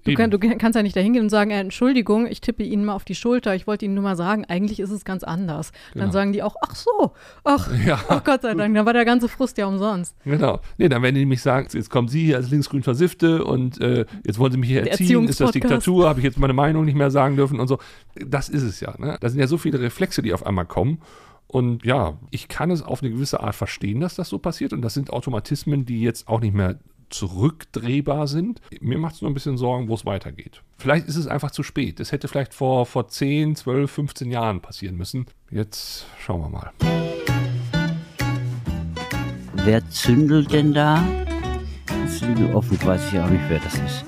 [0.04, 2.84] Du, kann, du kannst ja nicht da hingehen und sagen, äh, Entschuldigung, ich tippe Ihnen
[2.86, 5.72] mal auf die Schulter, ich wollte Ihnen nur mal sagen, eigentlich ist es ganz anders.
[5.92, 6.12] Dann Genau.
[6.12, 7.12] sagen die auch, ach so,
[7.44, 8.00] ach, Ja.
[8.08, 10.16] ach Gott sei Dank, dann war der ganze Frust ja umsonst.
[10.24, 10.60] Genau.
[10.78, 14.06] Nee, dann werden die nämlich sagen, jetzt kommen Sie hier als linksgrün Versiffte und äh,
[14.24, 15.50] jetzt wollen Sie mich hier erziehen, ist das.
[15.50, 17.78] Diktatur, habe ich jetzt meine Meinung nicht mehr sagen dürfen und so.
[18.14, 18.94] Das ist es ja.
[18.96, 19.18] Ne?
[19.20, 21.02] Da sind ja so viele Reflexe, die auf einmal kommen.
[21.50, 24.72] Und ja, ich kann es auf eine gewisse Art verstehen, dass das so passiert.
[24.72, 28.60] Und das sind Automatismen, die jetzt auch nicht mehr zurückdrehbar sind.
[28.80, 30.62] Mir macht es nur ein bisschen Sorgen, wo es weitergeht.
[30.78, 31.98] Vielleicht ist es einfach zu spät.
[31.98, 35.26] Es hätte vielleicht vor, vor 10, 12, 15 Jahren passieren müssen.
[35.50, 36.70] Jetzt schauen wir mal.
[39.64, 41.04] Wer zündelt denn da?
[42.20, 44.04] Irgendwie offen, weiß ich auch nicht, wer das ist.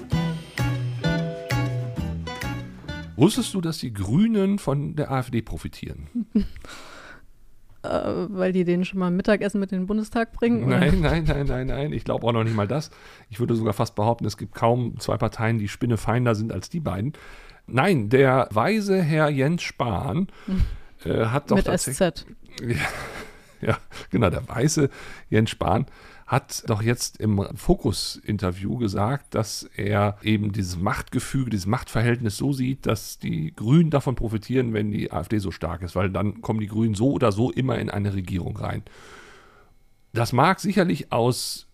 [3.16, 6.06] Wusstest du, dass die Grünen von der AfD profitieren?
[7.82, 7.88] Äh,
[8.28, 10.64] weil die denen schon mal Mittagessen mit in den Bundestag bringen?
[10.64, 10.78] oder?
[10.78, 11.92] Nein, nein, nein, nein, nein.
[11.92, 12.90] Ich glaube auch noch nicht mal das.
[13.28, 16.80] Ich würde sogar fast behaupten, es gibt kaum zwei Parteien, die spinnefeinder sind als die
[16.80, 17.12] beiden.
[17.66, 20.28] Nein, der weise Herr Jens Spahn
[21.04, 22.14] äh, hat doch Mit tatsächlich.
[22.14, 22.26] SZ.
[23.64, 23.78] Ja,
[24.10, 24.90] genau, der weiße
[25.30, 25.86] Jens Spahn
[26.32, 32.86] hat doch jetzt im Fokus-Interview gesagt, dass er eben dieses Machtgefüge, dieses Machtverhältnis so sieht,
[32.86, 36.68] dass die Grünen davon profitieren, wenn die AfD so stark ist, weil dann kommen die
[36.68, 38.82] Grünen so oder so immer in eine Regierung rein.
[40.14, 41.66] Das mag sicherlich aus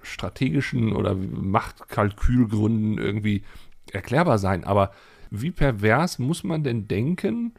[0.00, 3.42] strategischen oder Machtkalkülgründen irgendwie
[3.90, 4.92] erklärbar sein, aber
[5.32, 7.54] wie pervers muss man denn denken,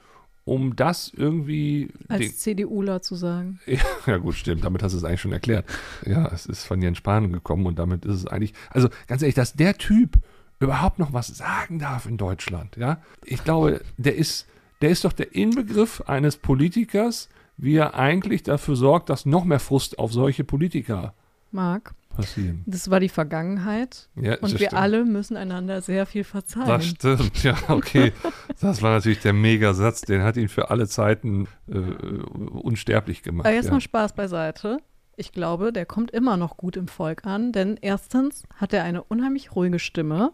[0.46, 3.60] um das irgendwie Als CDUler zu sagen.
[3.66, 4.64] ja, ja, gut, stimmt.
[4.64, 5.66] Damit hast du es eigentlich schon erklärt.
[6.06, 9.36] Ja, es ist von Jens Spahn gekommen und damit ist es eigentlich, also ganz ehrlich,
[9.36, 10.18] dass der Typ
[10.60, 13.02] überhaupt noch was sagen darf in Deutschland, ja.
[13.26, 14.48] Ich glaube, der ist,
[14.82, 19.60] der ist doch der Inbegriff eines Politikers, wie er eigentlich dafür sorgt, dass noch mehr
[19.60, 21.14] Frust auf solche Politiker
[21.52, 22.64] Marc, passieren.
[22.66, 24.74] das war die Vergangenheit Ja, und wir stimmt.
[24.74, 26.68] alle müssen einander sehr viel verzeihen.
[26.68, 28.14] Das stimmt, ja, okay.
[28.62, 33.46] Das war natürlich der Megasatz, den hat ihn für alle Zeiten äh, unsterblich gemacht.
[33.46, 33.72] Aber jetzt ja.
[33.72, 34.78] mal Spaß beiseite.
[35.16, 39.04] Ich glaube, der kommt immer noch gut im Volk an, denn erstens hat er eine
[39.04, 40.32] unheimlich ruhige Stimme.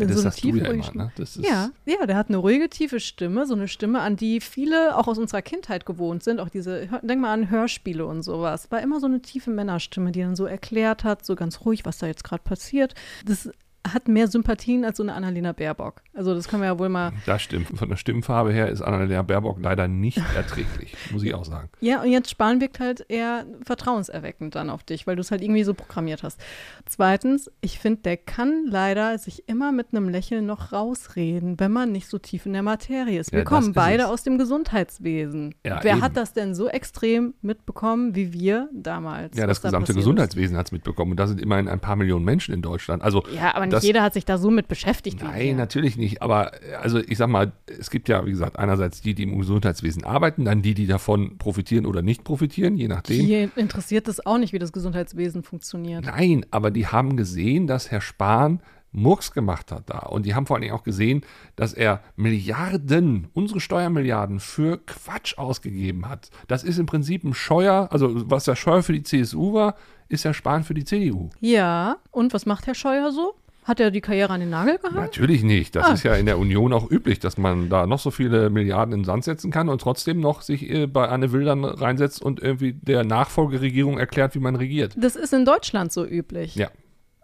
[0.00, 1.12] Ja, das so sagst du ja immer, ne?
[1.44, 5.06] Ja, ja, der hat eine ruhige, tiefe Stimme, so eine Stimme, an die viele auch
[5.08, 6.40] aus unserer Kindheit gewohnt sind.
[6.40, 8.70] Auch diese, hör- denk mal an Hörspiele und sowas.
[8.70, 11.98] War immer so eine tiefe Männerstimme, die dann so erklärt hat, so ganz ruhig, was
[11.98, 12.94] da jetzt gerade passiert.
[13.24, 13.50] Das
[13.94, 16.02] hat mehr Sympathien als so eine Annalena Baerbock.
[16.14, 17.12] Also das können wir ja wohl mal.
[17.26, 17.68] Das stimmt.
[17.78, 21.68] Von der Stimmfarbe her ist Annalena Baerbock leider nicht erträglich, muss ich auch sagen.
[21.80, 25.42] Ja, und jetzt Spahn wirkt halt eher vertrauenserweckend dann auf dich, weil du es halt
[25.42, 26.40] irgendwie so programmiert hast.
[26.86, 31.92] Zweitens, ich finde, der kann leider sich immer mit einem Lächeln noch rausreden, wenn man
[31.92, 33.32] nicht so tief in der Materie ist.
[33.32, 34.08] Wir Ja, kommen ist beide es.
[34.08, 35.54] aus dem Gesundheitswesen.
[35.64, 36.02] Ja, Wer eben.
[36.02, 39.36] hat das denn so extrem mitbekommen wie wir damals?
[39.36, 41.12] Ja, das da gesamte Gesundheitswesen hat es mitbekommen.
[41.12, 43.02] Und da sind immerhin ein paar Millionen Menschen in Deutschland.
[43.02, 43.22] Also.
[43.34, 45.22] Ja, aber nicht das- jeder hat sich da so mit beschäftigt.
[45.22, 46.22] Nein, natürlich nicht.
[46.22, 49.38] Aber äh, also ich sag mal, es gibt ja, wie gesagt, einerseits die, die im
[49.38, 53.24] Gesundheitswesen arbeiten, dann die, die davon profitieren oder nicht profitieren, je nachdem.
[53.24, 56.04] Hier interessiert es auch nicht, wie das Gesundheitswesen funktioniert.
[56.04, 58.60] Nein, aber die haben gesehen, dass Herr Spahn
[58.90, 59.98] Murks gemacht hat da.
[59.98, 61.20] Und die haben vor allen Dingen auch gesehen,
[61.56, 66.30] dass er Milliarden, unsere Steuermilliarden, für Quatsch ausgegeben hat.
[66.46, 69.74] Das ist im Prinzip ein Scheuer, also was der Scheuer für die CSU war,
[70.08, 71.28] ist Herr Spahn für die CDU.
[71.40, 73.34] Ja, und was macht Herr Scheuer so?
[73.68, 74.96] Hat er die Karriere an den Nagel gehangen?
[74.96, 75.76] Natürlich nicht.
[75.76, 75.92] Das Ah.
[75.92, 79.00] ist ja in der Union auch üblich, dass man da noch so viele Milliarden in
[79.00, 82.72] den Sand setzen kann und trotzdem noch sich äh, bei Anne Wildern reinsetzt und irgendwie
[82.72, 84.94] der Nachfolgeregierung erklärt, wie man regiert.
[84.96, 86.54] Das ist in Deutschland so üblich.
[86.56, 86.70] Ja.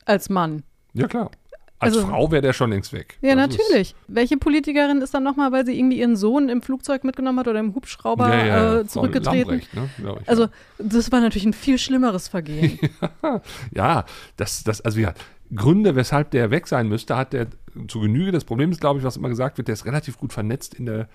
[0.04, 0.62] Als Mann.
[0.92, 1.30] Ja, klar.
[1.80, 3.18] Als Also- Frau wäre der schon längst weg.
[3.20, 3.94] Ja, Das natürlich.
[4.06, 7.58] Welche Politikerin ist dann nochmal, weil sie irgendwie ihren Sohn im Flugzeug mitgenommen hat oder
[7.60, 9.62] im Hubschrauber ja, ja, äh, zurückgetreten?
[9.72, 9.88] Ne,
[10.22, 12.78] ich, Also, das war natürlich ein viel schlimmeres Vergehen.
[13.74, 14.04] Ja,
[14.36, 15.14] das, das, also ja,
[15.54, 17.48] Gründe, weshalb der weg sein müsste, hat der
[17.88, 18.32] zu Genüge.
[18.32, 20.86] Das Problem ist, glaube ich, was immer gesagt wird, der ist relativ gut vernetzt in
[20.86, 21.08] der,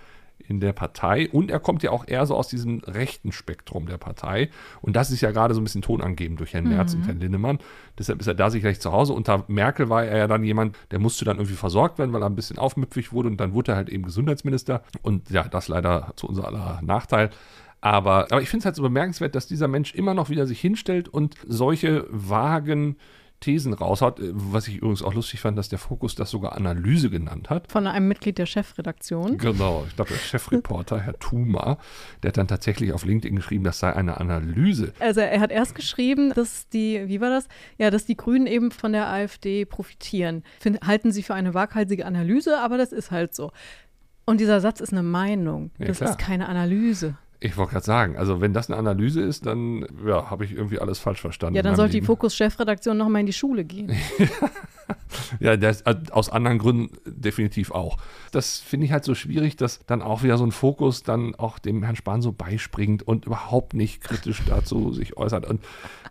[0.47, 3.97] in der Partei und er kommt ja auch eher so aus diesem rechten Spektrum der
[3.97, 4.49] Partei.
[4.82, 7.60] Und das ist ja gerade so ein bisschen tonangebend durch Herrn Merz und Herrn Linnemann.
[7.97, 9.13] Deshalb ist er da sicherlich zu Hause.
[9.13, 12.30] Unter Merkel war er ja dann jemand, der musste dann irgendwie versorgt werden, weil er
[12.30, 14.84] ein bisschen aufmüpfig wurde und dann wurde er halt eben Gesundheitsminister.
[15.02, 17.30] Und ja, das leider zu unser aller Nachteil.
[17.82, 20.60] Aber, aber ich finde es halt so bemerkenswert, dass dieser Mensch immer noch wieder sich
[20.60, 22.97] hinstellt und solche vagen
[23.39, 24.19] Thesen raushaut.
[24.19, 27.71] Äh, Was ich übrigens auch lustig fand, dass der Fokus das sogar Analyse genannt hat.
[27.71, 29.38] Von einem Mitglied der Chefredaktion.
[29.38, 31.78] Genau, ich glaube, der Chefreporter, Herr Thuma,
[32.23, 34.93] der hat dann tatsächlich auf LinkedIn geschrieben, das sei eine Analyse.
[34.99, 37.47] Also er hat erst geschrieben, dass die, wie war das?
[37.78, 40.43] Ja, dass die Grünen eben von der AfD profitieren.
[40.60, 43.52] Find, halten sie für eine waghalsige Analyse, aber das ist halt so.
[44.25, 45.71] Und dieser Satz ist eine Meinung.
[45.80, 46.12] Ja, das klar.
[46.12, 47.17] ist keine Analyse.
[47.41, 50.80] Ich wollte gerade sagen, also wenn das eine Analyse ist, dann ja, habe ich irgendwie
[50.80, 51.56] alles falsch verstanden.
[51.56, 52.08] Ja, dann sollte die Leben.
[52.08, 53.95] Fokus-Chefredaktion nochmal in die Schule gehen.
[55.39, 57.97] Ja, das, äh, aus anderen Gründen definitiv auch.
[58.32, 61.60] Das finde ich halt so schwierig, dass dann auch wieder so ein Fokus dann auch
[61.60, 65.62] dem Herrn Spahn so beispringt und überhaupt nicht kritisch dazu sich äußert und,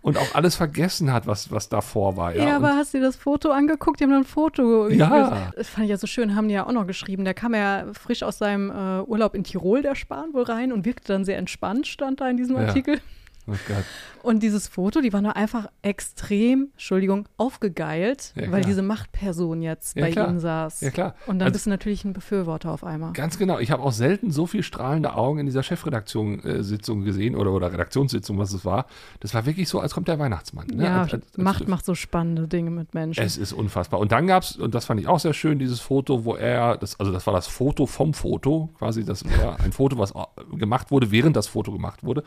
[0.03, 2.35] und auch alles vergessen hat, was, was davor war.
[2.35, 4.01] Ja, Ja, aber hast du dir das Foto angeguckt?
[4.01, 4.89] Die haben dann ein Foto.
[4.89, 5.53] Ja.
[5.57, 7.25] Das fand ich ja so schön, haben die ja auch noch geschrieben.
[7.25, 10.85] Der kam ja frisch aus seinem äh, Urlaub in Tirol, der Spahn, wohl rein und
[10.85, 12.57] wirkte dann sehr entspannt, stand da in diesem.
[12.57, 13.01] Artikel.
[13.49, 13.85] Oh Gott.
[14.23, 19.97] Und dieses Foto, die war nur einfach extrem, Entschuldigung, aufgegeilt, Ja, weil diese Machtperson jetzt
[19.97, 20.29] Ja, bei klar.
[20.29, 20.81] ihnen saß.
[20.81, 21.15] Ja, klar.
[21.27, 23.13] Und dann Also- bist du natürlich ein Befürworter auf einmal.
[23.13, 23.59] Ganz genau.
[23.61, 28.39] Ich habe auch selten so viel strahlende Augen in dieser Chefredaktion-Sitzung gesehen oder, oder Redaktionssitzung,
[28.39, 28.87] was es war.
[29.21, 30.67] Das war wirklich so, als kommt der Weihnachtsmann.
[30.67, 30.85] Ne?
[30.85, 33.23] Ja, als, als, als Macht macht so spannende Dinge mit Menschen.
[33.25, 34.01] Es ist unfassbar.
[34.01, 36.77] Und dann gab es, und das fand ich auch sehr schön, dieses Foto, wo er,
[36.77, 40.13] das, also das war das Foto vom Foto, quasi das war ein Foto, was
[40.57, 42.25] gemacht wurde, während das Foto gemacht wurde.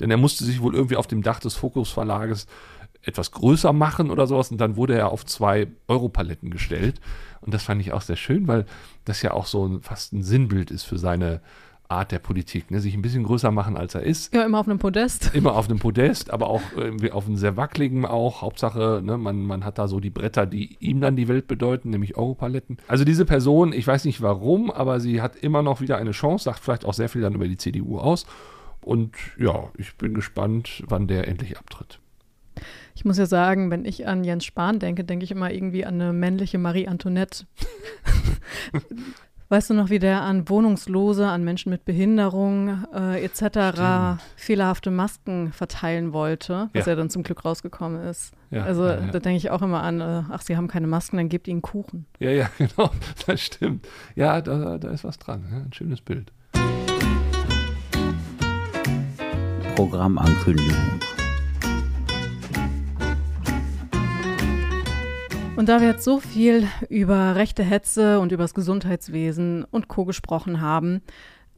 [0.00, 2.46] Denn er musste sich wohl irgendwie auf dem Dach des Fokus Verlages
[3.02, 4.50] etwas größer machen oder sowas.
[4.50, 7.00] Und dann wurde er auf zwei Europaletten gestellt.
[7.40, 8.66] Und das fand ich auch sehr schön, weil
[9.04, 11.40] das ja auch so ein, fast ein Sinnbild ist für seine
[11.92, 12.70] Art der Politik.
[12.70, 12.80] Ne?
[12.80, 15.34] Sich ein bisschen größer machen, als er ist ja, immer auf einem Podest.
[15.34, 18.40] immer auf einem Podest, aber auch irgendwie auf einem sehr wackeligen auch.
[18.42, 21.90] Hauptsache, ne, man, man hat da so die Bretter, die ihm dann die Welt bedeuten,
[21.90, 22.78] nämlich Europaletten.
[22.88, 26.44] Also diese Person, ich weiß nicht warum, aber sie hat immer noch wieder eine Chance,
[26.44, 28.26] sagt vielleicht auch sehr viel dann über die CDU aus.
[28.84, 31.98] Und ja, ich bin gespannt, wann der endlich abtritt.
[32.94, 35.94] Ich muss ja sagen, wenn ich an Jens Spahn denke, denke ich immer irgendwie an
[36.00, 37.46] eine männliche Marie Antoinette.
[39.48, 44.18] Weißt du noch, wie der an Wohnungslose, an Menschen mit Behinderung äh, etc.
[44.34, 46.92] fehlerhafte Masken verteilen wollte, was Ja.
[46.92, 48.32] ja dann zum Glück rausgekommen ist.
[48.50, 51.18] Ja, also ja, da denke ich auch immer an, äh, ach, sie haben keine Masken,
[51.18, 52.06] dann gebt ihnen Kuchen.
[52.18, 52.90] Ja, ja, genau,
[53.26, 53.86] das stimmt.
[54.14, 55.44] Ja, da, da ist was dran.
[55.66, 56.32] Ein schönes Bild.
[59.74, 61.00] Programmankündigung.
[65.56, 70.04] Und da wir jetzt so viel über rechte Hetze und über das Gesundheitswesen und Co.
[70.04, 71.02] gesprochen haben,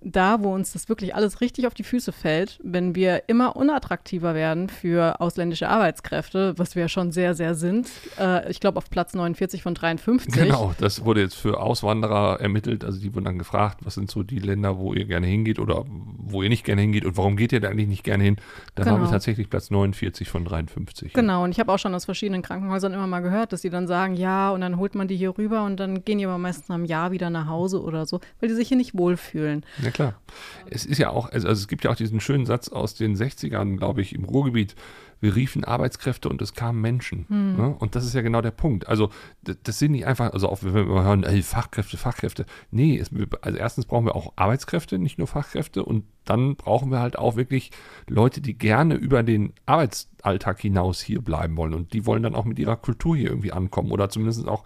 [0.05, 4.35] da, wo uns das wirklich alles richtig auf die Füße fällt, wenn wir immer unattraktiver
[4.35, 7.89] werden für ausländische Arbeitskräfte, was wir ja schon sehr, sehr sind.
[8.19, 10.33] Äh, ich glaube auf Platz 49 von 53.
[10.33, 12.85] Genau, das wurde jetzt für Auswanderer ermittelt.
[12.85, 15.85] Also die wurden dann gefragt, was sind so die Länder, wo ihr gerne hingeht oder
[15.87, 18.37] wo ihr nicht gerne hingeht und warum geht ihr da eigentlich nicht gerne hin?
[18.75, 19.01] Da Genau.
[19.01, 21.13] wir tatsächlich Platz 49 von 53.
[21.15, 23.87] Genau, und ich habe auch schon aus verschiedenen Krankenhäusern immer mal gehört, dass die dann
[23.87, 26.71] sagen, ja, und dann holt man die hier rüber und dann gehen die aber meistens
[26.71, 29.65] einem Jahr wieder nach Hause oder so, weil die sich hier nicht wohlfühlen.
[29.83, 30.21] Ja klar.
[30.69, 33.17] Es ist ja auch, also, also es gibt ja auch diesen schönen Satz aus den
[33.17, 34.75] 60ern, glaube ich, im Ruhrgebiet.
[35.21, 37.25] Wir riefen Arbeitskräfte und es kamen Menschen.
[37.31, 37.75] Ne?
[37.79, 38.89] Und das ist ja genau der Punkt.
[38.89, 39.09] Also
[39.41, 42.45] d- das sind nicht einfach, also auch wenn wir hören, ey, Fachkräfte, Fachkräfte.
[42.71, 45.83] Nee, es, also erstens brauchen wir auch Arbeitskräfte, nicht nur Fachkräfte.
[45.83, 47.71] Und dann brauchen wir halt auch wirklich
[48.07, 51.73] Leute, die gerne über den Arbeitsalltag hinaus hier bleiben wollen.
[51.73, 54.65] Und die wollen dann auch mit ihrer Kultur hier irgendwie ankommen oder zumindest auch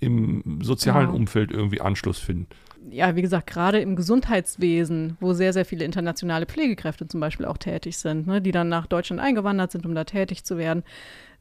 [0.00, 1.16] im sozialen Genau.
[1.18, 2.48] Umfeld irgendwie Anschluss finden.
[2.90, 7.58] Ja, wie gesagt, gerade im Gesundheitswesen, wo sehr, sehr viele internationale Pflegekräfte zum Beispiel auch
[7.58, 10.82] tätig sind, ne, die dann nach Deutschland eingewandert sind, um da tätig zu werden.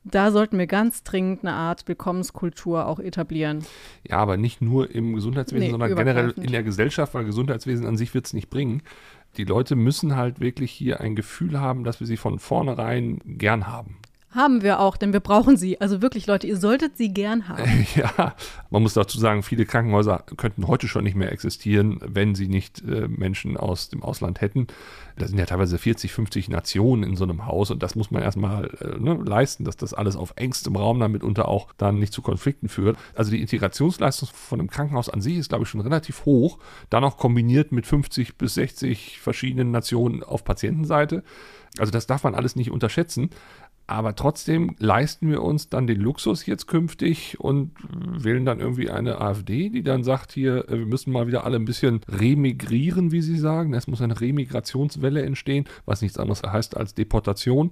[0.05, 3.65] Da sollten wir ganz dringend eine Art Willkommenskultur auch etablieren.
[4.07, 7.97] Ja, aber nicht nur im Gesundheitswesen, Nee, sondern generell in der Gesellschaft, weil Gesundheitswesen an
[7.97, 8.81] sich wird es nicht bringen.
[9.37, 13.67] Die Leute müssen halt wirklich hier ein Gefühl haben, dass wir sie von vornherein gern
[13.67, 13.97] haben.
[14.31, 15.81] Haben wir auch, denn wir brauchen sie.
[15.81, 17.87] Also wirklich, Leute, ihr solltet sie gern haben.
[17.95, 18.35] Ja,
[18.69, 22.83] man muss dazu sagen, viele Krankenhäuser könnten heute schon nicht mehr existieren, wenn sie nicht
[22.83, 24.67] äh, Menschen aus dem Ausland hätten.
[25.17, 28.21] Da sind ja teilweise 40, 50 Nationen in so einem Haus und das muss man
[28.21, 32.13] erstmal äh, ne, leisten, dass das alles auf engstem Raum dann mitunter auch dann nicht
[32.13, 32.97] zu Konflikten führt.
[33.15, 36.59] Also die Integrationsleistung von einem Krankenhaus an sich ist, glaube ich, schon relativ hoch.
[36.91, 41.23] Dann auch kombiniert mit 50 bis 60 verschiedenen Nationen auf Patientenseite.
[41.77, 43.29] Also das darf man alles nicht unterschätzen.
[43.89, 49.19] Aber trotzdem leisten wir uns dann den Luxus jetzt künftig und wählen dann irgendwie eine
[49.19, 53.23] AfD, die dann sagt hier, äh, wir müssen mal wieder alle ein bisschen remigrieren, wie
[53.23, 53.73] sie sagen.
[53.73, 57.71] Es muss eine Remigrationswelle entstehen, was nichts anderes heißt als Deportation.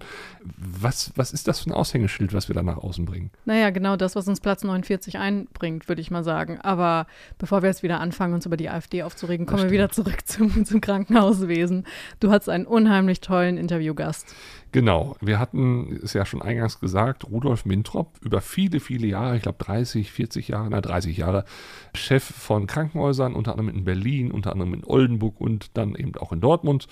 [0.57, 3.29] Was, was ist das für ein Aushängeschild, was wir da nach außen bringen?
[3.45, 6.59] Naja, genau das, was uns Platz 49 einbringt, würde ich mal sagen.
[6.61, 7.05] Aber
[7.37, 10.65] bevor wir jetzt wieder anfangen, uns über die AfD aufzuregen, kommen wir wieder zurück zum,
[10.65, 11.85] zum Krankenhauswesen.
[12.19, 14.33] Du hattest einen unheimlich tollen Interviewgast.
[14.73, 19.43] Genau, wir hatten, ist ja schon eingangs gesagt, Rudolf Mintrop über viele, viele Jahre, ich
[19.43, 21.45] glaube 30, 40 Jahre, na 30 Jahre,
[21.93, 26.33] Chef von Krankenhäusern, unter anderem in Berlin, unter anderem in Oldenburg und dann eben auch
[26.33, 26.87] in Dortmund.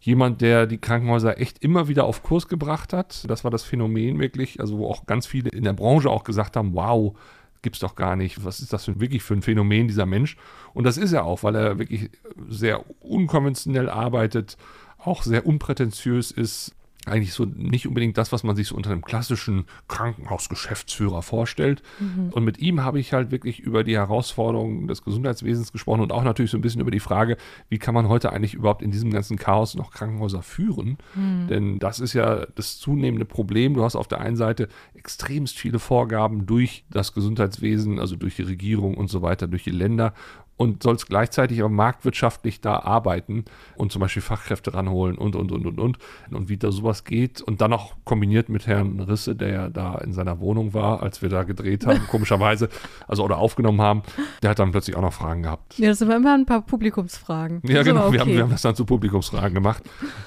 [0.00, 3.30] Jemand, der die Krankenhäuser echt immer wieder auf Kurs gebracht hat.
[3.30, 6.56] Das war das Phänomen wirklich, also wo auch ganz viele in der Branche auch gesagt
[6.56, 7.16] haben, wow,
[7.62, 8.44] gibt's doch gar nicht.
[8.44, 10.36] Was ist das für, wirklich für ein Phänomen, dieser Mensch?
[10.74, 12.10] Und das ist er auch, weil er wirklich
[12.48, 14.56] sehr unkonventionell arbeitet,
[14.98, 16.74] auch sehr unprätentiös ist,
[17.06, 21.82] eigentlich so nicht unbedingt das, was man sich so unter einem klassischen Krankenhausgeschäftsführer vorstellt.
[21.98, 22.30] Mhm.
[22.30, 26.22] Und mit ihm habe ich halt wirklich über die Herausforderungen des Gesundheitswesens gesprochen und auch
[26.22, 27.36] natürlich so ein bisschen über die Frage,
[27.68, 30.98] wie kann man heute eigentlich überhaupt in diesem ganzen Chaos noch Krankenhäuser führen?
[31.14, 31.48] Mhm.
[31.48, 33.74] Denn das ist ja das zunehmende Problem.
[33.74, 38.42] Du hast auf der einen Seite extremst viele Vorgaben durch das Gesundheitswesen, also durch die
[38.42, 40.14] Regierung und so weiter, durch die Länder
[40.62, 43.44] und sollst gleichzeitig aber marktwirtschaftlich da arbeiten
[43.74, 45.98] und zum Beispiel Fachkräfte ranholen und, und, und, und, und.
[46.30, 49.98] Und wie da sowas geht und dann noch kombiniert mit Herrn Risse, der ja da
[49.98, 52.68] in seiner Wohnung war, als wir da gedreht haben, komischerweise,
[53.08, 54.02] also oder aufgenommen haben,
[54.42, 55.78] der hat dann plötzlich auch noch Fragen gehabt.
[55.78, 57.60] Ja, das sind immer ein paar Publikumsfragen.
[57.64, 58.12] Ja, genau, okay.
[58.12, 59.82] wir, haben, wir haben das dann zu Publikumsfragen gemacht.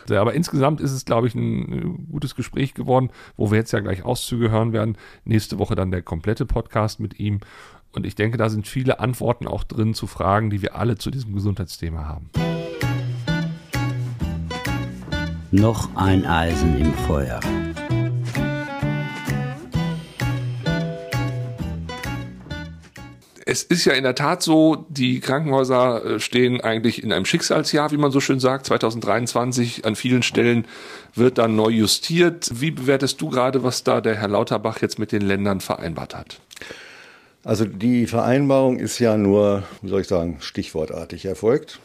[0.10, 4.04] Aber insgesamt ist es, glaube ich, ein gutes Gespräch geworden, wo wir jetzt ja gleich
[4.04, 4.98] Auszüge hören werden.
[5.24, 7.40] Nächste Woche dann der komplette Podcast mit ihm.
[7.96, 11.12] Und ich denke, da sind viele Antworten auch drin zu Fragen, die wir alle zu
[11.12, 12.30] diesem Gesundheitsthema haben.
[15.52, 17.40] Noch ein Eisen im Feuer.
[23.48, 27.92] Es ist ja in der Tat so, die Krankenhäuser äh, stehen eigentlich in einem Schicksalsjahr,
[27.92, 28.66] wie man so schön sagt.
[28.66, 30.66] 2023 an vielen Stellen
[31.14, 32.50] wird dann neu justiert.
[32.60, 36.42] Wie bewertest du gerade, was da der Herr Lauterbach jetzt mit den Ländern vereinbart hat?
[37.46, 41.80] Also die Vereinbarung ist ja nur, wie soll ich sagen, stichwortartig erfolgt.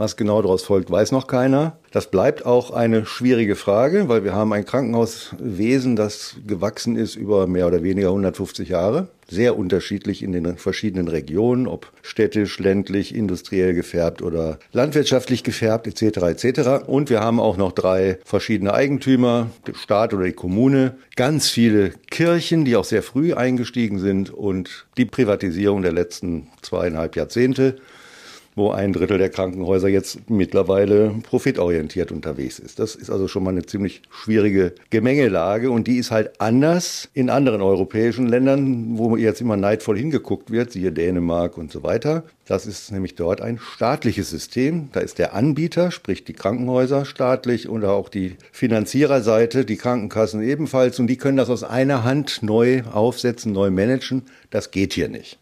[0.00, 1.76] Was genau daraus folgt, weiß noch keiner.
[1.90, 7.46] Das bleibt auch eine schwierige Frage, weil wir haben ein Krankenhauswesen, das gewachsen ist über
[7.46, 9.08] mehr oder weniger 150 Jahre.
[9.28, 16.44] Sehr unterschiedlich in den verschiedenen Regionen, ob städtisch, ländlich, industriell gefärbt oder landwirtschaftlich gefärbt etc.
[16.44, 16.86] etc.
[16.86, 21.90] Und wir haben auch noch drei verschiedene Eigentümer, der Staat oder die Kommune, ganz viele
[22.10, 27.76] Kirchen, die auch sehr früh eingestiegen sind und die Privatisierung der letzten zweieinhalb Jahrzehnte
[28.56, 32.78] wo ein Drittel der Krankenhäuser jetzt mittlerweile profitorientiert unterwegs ist.
[32.78, 37.30] Das ist also schon mal eine ziemlich schwierige Gemengelage und die ist halt anders in
[37.30, 42.24] anderen europäischen Ländern, wo jetzt immer neidvoll hingeguckt wird, siehe Dänemark und so weiter.
[42.46, 44.88] Das ist nämlich dort ein staatliches System.
[44.92, 50.98] Da ist der Anbieter, sprich die Krankenhäuser staatlich und auch die Finanziererseite, die Krankenkassen ebenfalls
[50.98, 54.22] und die können das aus einer Hand neu aufsetzen, neu managen.
[54.50, 55.38] Das geht hier nicht.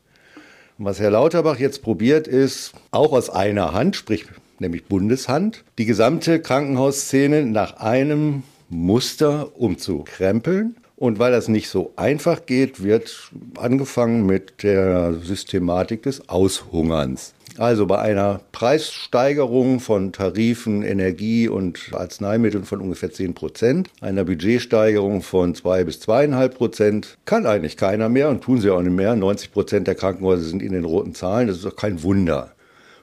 [0.78, 4.26] Und was Herr Lauterbach jetzt probiert, ist auch aus einer Hand, sprich
[4.60, 10.76] nämlich Bundeshand, die gesamte Krankenhausszene nach einem Muster umzukrempeln.
[10.94, 17.34] Und weil das nicht so einfach geht, wird angefangen mit der Systematik des Aushungerns.
[17.58, 25.22] Also bei einer Preissteigerung von Tarifen, Energie und Arzneimitteln von ungefähr 10 Prozent, einer Budgetsteigerung
[25.22, 29.16] von 2 bis 2,5 Prozent, kann eigentlich keiner mehr und tun sie auch nicht mehr.
[29.16, 32.52] 90 Prozent der Krankenhäuser sind in den roten Zahlen, das ist doch kein Wunder.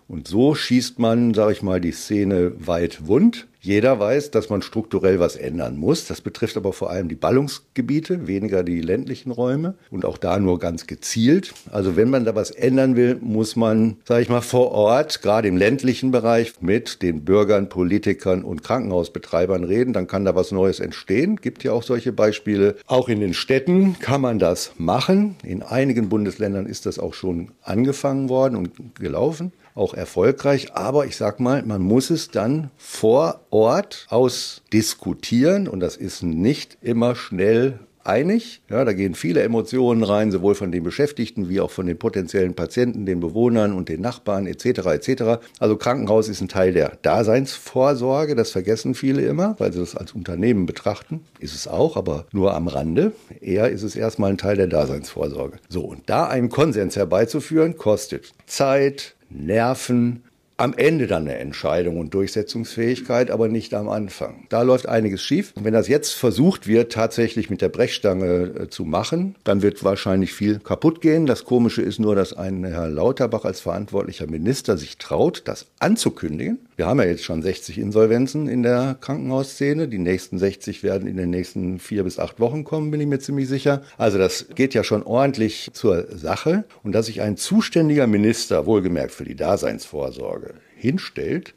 [0.08, 3.48] Und so schießt man, sage ich mal, die Szene weit wund.
[3.60, 6.06] Jeder weiß, dass man strukturell was ändern muss.
[6.06, 10.60] Das betrifft aber vor allem die Ballungsgebiete, weniger die ländlichen Räume und auch da nur
[10.60, 11.56] ganz gezielt.
[11.72, 15.48] Also wenn man da was ändern will, muss man, sage ich mal, vor Ort, gerade
[15.48, 19.94] im ländlichen Bereich, mit den Bürgern, Politikern und Krankenhausbetreibern reden.
[19.94, 21.38] Dann kann da was Neues entstehen.
[21.38, 22.76] Gibt ja auch solche Beispiele.
[22.86, 25.38] Auch in den Städten kann man das machen.
[25.42, 30.74] In einigen Bundesländern ist das auch schon angefangen worden und gelaufen auch erfolgreich.
[30.74, 36.78] Aber ich sag mal, man muss es dann vor Ort ausdiskutieren und das ist nicht
[36.82, 38.62] immer schnell einig.
[38.70, 42.54] Ja, da gehen viele Emotionen rein, sowohl von den Beschäftigten wie auch von den potenziellen
[42.54, 44.66] Patienten, den Bewohnern und den Nachbarn etc.
[44.66, 45.24] etc.
[45.60, 50.14] Also Krankenhaus ist ein Teil der Daseinsvorsorge, das vergessen viele immer, weil sie das als
[50.14, 51.26] Unternehmen betrachten.
[51.40, 53.12] Ist es auch, aber nur am Rande.
[53.42, 55.58] Eher ist es erstmal ein Teil der Daseinsvorsorge.
[55.68, 60.24] So, und da einen Konsens herbeizuführen, kostet Zeit, Nerven,
[60.58, 64.46] am Ende dann eine Entscheidung und Durchsetzungsfähigkeit, aber nicht am Anfang.
[64.50, 65.52] Da läuft einiges schief.
[65.56, 69.84] Und wenn das jetzt versucht wird, tatsächlich mit der Brechstange äh, zu machen, dann wird
[69.84, 71.26] wahrscheinlich viel kaputt gehen.
[71.26, 76.60] Das Komische ist nur, dass ein Herr Lauterbach als verantwortlicher Minister sich traut, das anzukündigen.
[76.78, 79.88] Wir haben ja jetzt schon 60 Insolvenzen in der Krankenhausszene.
[79.88, 83.20] Die nächsten 60 werden in den nächsten vier bis acht Wochen kommen, bin ich mir
[83.20, 83.82] ziemlich sicher.
[83.98, 86.66] Also das geht ja schon ordentlich zur Sache.
[86.84, 91.54] Und dass sich ein zuständiger Minister, wohlgemerkt für die Daseinsvorsorge, hinstellt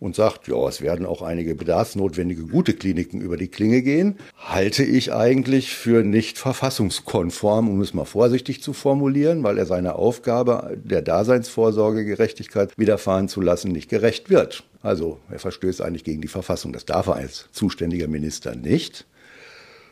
[0.00, 4.82] und sagt, ja, es werden auch einige bedarfsnotwendige gute Kliniken über die Klinge gehen, halte
[4.82, 10.78] ich eigentlich für nicht verfassungskonform, um es mal vorsichtig zu formulieren, weil er seiner Aufgabe
[10.82, 14.64] der Daseinsvorsorge Gerechtigkeit widerfahren zu lassen nicht gerecht wird.
[14.82, 16.72] Also er verstößt eigentlich gegen die Verfassung.
[16.72, 19.06] Das darf er als zuständiger Minister nicht.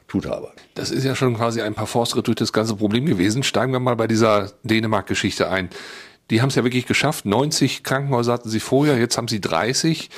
[0.07, 0.53] Tut er aber.
[0.75, 3.43] Das ist ja schon quasi ein paar Forstschritt durch das ganze Problem gewesen.
[3.43, 5.69] Steigen wir mal bei dieser Dänemark-Geschichte ein.
[6.31, 7.25] Die haben es ja wirklich geschafft.
[7.25, 10.11] 90 Krankenhäuser hatten sie vorher, jetzt haben sie 30.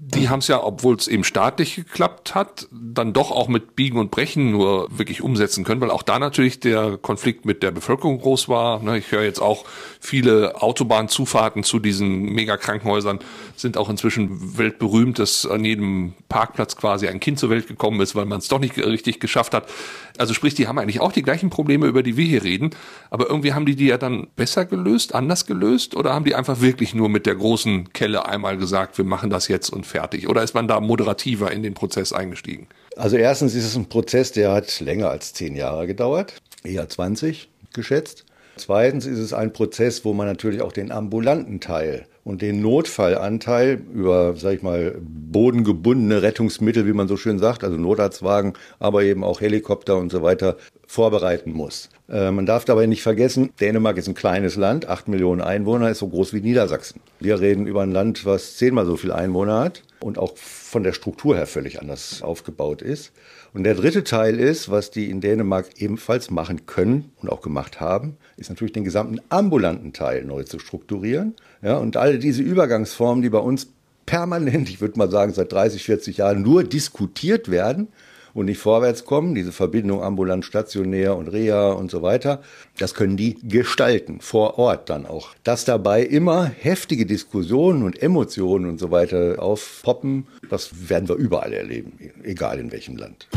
[0.00, 3.98] Die haben es ja, obwohl es eben staatlich geklappt hat, dann doch auch mit Biegen
[3.98, 8.18] und Brechen nur wirklich umsetzen können, weil auch da natürlich der Konflikt mit der Bevölkerung
[8.20, 8.80] groß war.
[8.80, 9.64] Ne, ich höre jetzt auch
[10.00, 13.18] viele Autobahnzufahrten zu diesen Megakrankenhäusern
[13.60, 18.14] sind auch inzwischen weltberühmt, dass an jedem Parkplatz quasi ein Kind zur Welt gekommen ist,
[18.14, 19.68] weil man es doch nicht richtig geschafft hat.
[20.16, 22.70] Also sprich, die haben eigentlich auch die gleichen Probleme, über die wir hier reden,
[23.10, 26.60] aber irgendwie haben die die ja dann besser gelöst, anders gelöst oder haben die einfach
[26.60, 30.28] wirklich nur mit der großen Kelle einmal gesagt, wir machen das jetzt und fertig?
[30.28, 32.68] Oder ist man da moderativer in den Prozess eingestiegen?
[32.96, 37.48] Also erstens ist es ein Prozess, der hat länger als zehn Jahre gedauert, eher 20
[37.72, 38.24] geschätzt.
[38.56, 43.80] Zweitens ist es ein Prozess, wo man natürlich auch den ambulanten Teil und den Notfallanteil
[43.94, 49.24] über, sag ich mal, bodengebundene Rettungsmittel, wie man so schön sagt, also Notarztwagen, aber eben
[49.24, 50.56] auch Helikopter und so weiter,
[50.86, 51.90] vorbereiten muss.
[52.08, 55.98] Äh, man darf dabei nicht vergessen, Dänemark ist ein kleines Land, acht Millionen Einwohner, ist
[55.98, 57.00] so groß wie Niedersachsen.
[57.20, 60.92] Wir reden über ein Land, was zehnmal so viele Einwohner hat und auch von der
[60.92, 63.12] Struktur her völlig anders aufgebaut ist.
[63.54, 67.80] Und der dritte Teil ist, was die in Dänemark ebenfalls machen können und auch gemacht
[67.80, 71.34] haben, ist natürlich den gesamten ambulanten Teil neu zu strukturieren.
[71.62, 73.68] Ja, und alle diese Übergangsformen, die bei uns
[74.06, 77.88] permanent, ich würde mal sagen seit 30, 40 Jahren nur diskutiert werden,
[78.34, 82.40] und nicht vorwärts kommen, diese Verbindung ambulant, stationär und Reha und so weiter,
[82.78, 85.30] das können die gestalten, vor Ort dann auch.
[85.44, 91.52] Dass dabei immer heftige Diskussionen und Emotionen und so weiter aufpoppen, das werden wir überall
[91.52, 93.28] erleben, egal in welchem Land.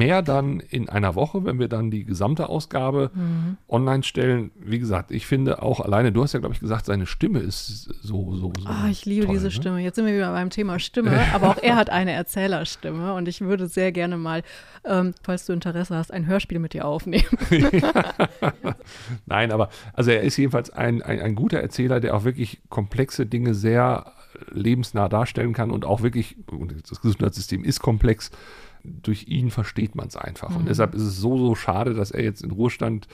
[0.00, 3.58] Mehr dann in einer Woche, wenn wir dann die gesamte Ausgabe mhm.
[3.68, 4.50] online stellen.
[4.58, 7.84] Wie gesagt, ich finde auch alleine, du hast ja, glaube ich, gesagt, seine Stimme ist
[8.02, 8.66] so, so, so.
[8.66, 9.50] Oh, ich liebe toll, diese ne?
[9.50, 9.78] Stimme.
[9.80, 13.42] Jetzt sind wir wieder beim Thema Stimme, aber auch er hat eine Erzählerstimme und ich
[13.42, 14.42] würde sehr gerne mal,
[14.84, 17.28] ähm, falls du Interesse hast, ein Hörspiel mit dir aufnehmen.
[19.26, 23.26] Nein, aber also er ist jedenfalls ein, ein, ein guter Erzähler, der auch wirklich komplexe
[23.26, 24.14] Dinge sehr
[24.50, 26.36] lebensnah darstellen kann und auch wirklich,
[26.88, 28.30] das Gesundheitssystem ist komplex,
[28.84, 30.50] durch ihn versteht man es einfach.
[30.50, 30.56] Mhm.
[30.56, 33.08] Und deshalb ist es so, so schade, dass er jetzt in Ruhestand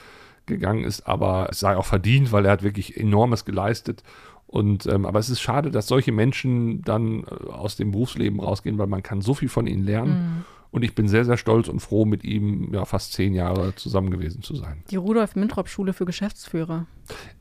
[0.45, 4.03] gegangen ist, aber es sei auch verdient, weil er hat wirklich enormes geleistet.
[4.47, 8.77] Und ähm, aber es ist schade, dass solche Menschen dann äh, aus dem Berufsleben rausgehen,
[8.77, 10.11] weil man kann so viel von ihnen lernen.
[10.11, 10.45] Mhm.
[10.71, 14.09] Und ich bin sehr, sehr stolz und froh, mit ihm ja fast zehn Jahre zusammen
[14.09, 14.83] gewesen zu sein.
[14.89, 16.87] Die Rudolf-Mintrop-Schule für Geschäftsführer.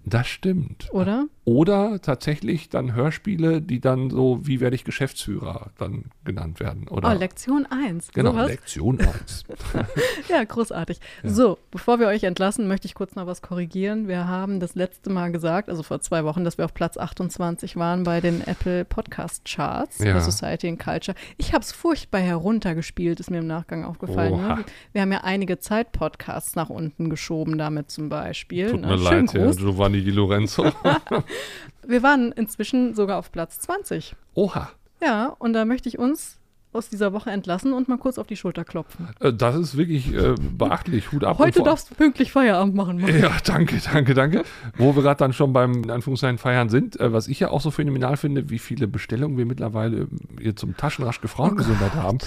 [0.08, 0.88] Das stimmt.
[0.92, 1.26] Oder?
[1.44, 6.86] Oder tatsächlich dann Hörspiele, die dann so, wie werde ich Geschäftsführer dann genannt werden.
[6.88, 7.10] Oder?
[7.10, 8.12] Oh, Lektion 1.
[8.12, 8.48] Genau, Sowas?
[8.48, 9.44] Lektion 1.
[10.28, 11.00] ja, großartig.
[11.24, 11.30] Ja.
[11.30, 14.06] So, bevor wir euch entlassen, möchte ich kurz noch was korrigieren.
[14.06, 17.74] Wir haben das letzte Mal gesagt, also vor zwei Wochen, dass wir auf Platz 28
[17.76, 20.20] waren bei den Apple Podcast Charts, Ja.
[20.20, 21.16] Society and Culture.
[21.36, 24.40] Ich habe es furchtbar heruntergespielt, ist mir im Nachgang aufgefallen.
[24.40, 24.64] Ne?
[24.92, 28.70] Wir haben ja einige Zeit-Podcasts nach unten geschoben, damit zum Beispiel.
[28.70, 28.86] Tut ne?
[28.86, 29.55] mir Schönen leid, Gruß.
[29.56, 30.64] Giovanni Di Lorenzo.
[31.86, 34.16] Wir waren inzwischen sogar auf Platz 20.
[34.34, 34.70] Oha.
[35.02, 36.38] Ja, und da möchte ich uns
[36.72, 39.08] aus dieser Woche entlassen und mal kurz auf die Schulter klopfen.
[39.20, 41.10] Äh, Das ist wirklich äh, beachtlich.
[41.12, 41.38] Hut ab.
[41.38, 43.00] Heute darfst du pünktlich Feierabend machen.
[43.00, 43.18] Mann.
[43.18, 44.44] Ja, danke, danke, danke.
[44.76, 47.60] Wo wir gerade dann schon beim, in Anführungszeichen, Feiern sind, äh, was ich ja auch
[47.60, 50.06] so phänomenal finde, wie viele Bestellungen wir mittlerweile äh,
[50.42, 52.18] hier zum Taschenraschke Frauengesundheit haben.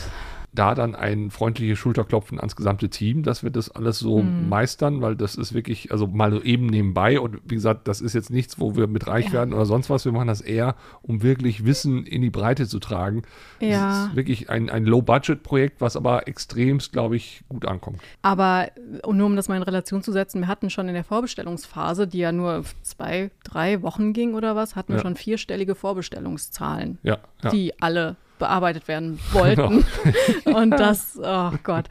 [0.51, 5.15] Da dann ein freundliches Schulterklopfen ans gesamte Team, dass wir das alles so meistern, weil
[5.15, 8.59] das ist wirklich, also mal so eben nebenbei und wie gesagt, das ist jetzt nichts,
[8.59, 9.33] wo wir mit reich Ja.
[9.33, 10.05] werden oder sonst was.
[10.05, 13.21] Wir machen das eher, um wirklich Wissen in die Breite zu tragen.
[13.59, 14.05] Ja.
[14.05, 17.99] Es ist wirklich ein, ein Low-Budget-Projekt, was aber extremst, glaube ich, gut ankommt.
[18.23, 18.69] Aber
[19.07, 22.17] nur um das mal in Relation zu setzen, wir hatten schon in der Vorbestellungsphase, die
[22.19, 25.03] ja nur zwei, drei Wochen ging oder was, hatten wir Ja.
[25.03, 27.17] schon vierstellige Vorbestellungszahlen, ja.
[27.51, 29.85] die alle bearbeitet werden wollten.
[30.45, 31.85] Und das, oh Gott.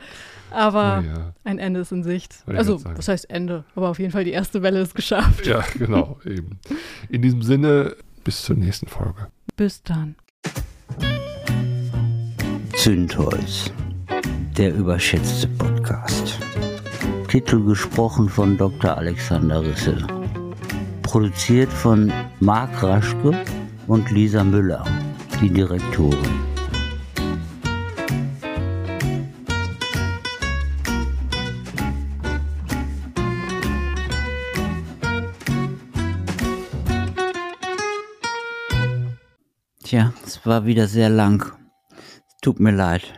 [0.50, 1.32] Aber Ja.
[1.44, 2.46] ein Ende ist in Sicht.
[2.46, 3.64] Wollte Also, was heißt Ende?
[3.76, 5.46] Aber auf jeden Fall die erste Welle ist geschafft.
[5.46, 6.58] Ja, genau, eben.
[7.10, 7.94] In diesem Sinne,
[8.24, 9.28] bis zur nächsten Folge.
[9.56, 10.14] Bis dann.
[12.76, 13.70] Zündholz,
[14.56, 16.38] der überschätzte Podcast.
[17.28, 18.96] Titel gesprochen von Dr.
[18.96, 19.98] Alexander Risse.
[21.02, 23.32] Produziert von Marc Raschke
[23.86, 24.84] und Lisa Müller,
[25.40, 26.40] die Direktorin.
[39.84, 41.52] Tja, es war wieder sehr lang.
[42.42, 43.12] Tut mir leid.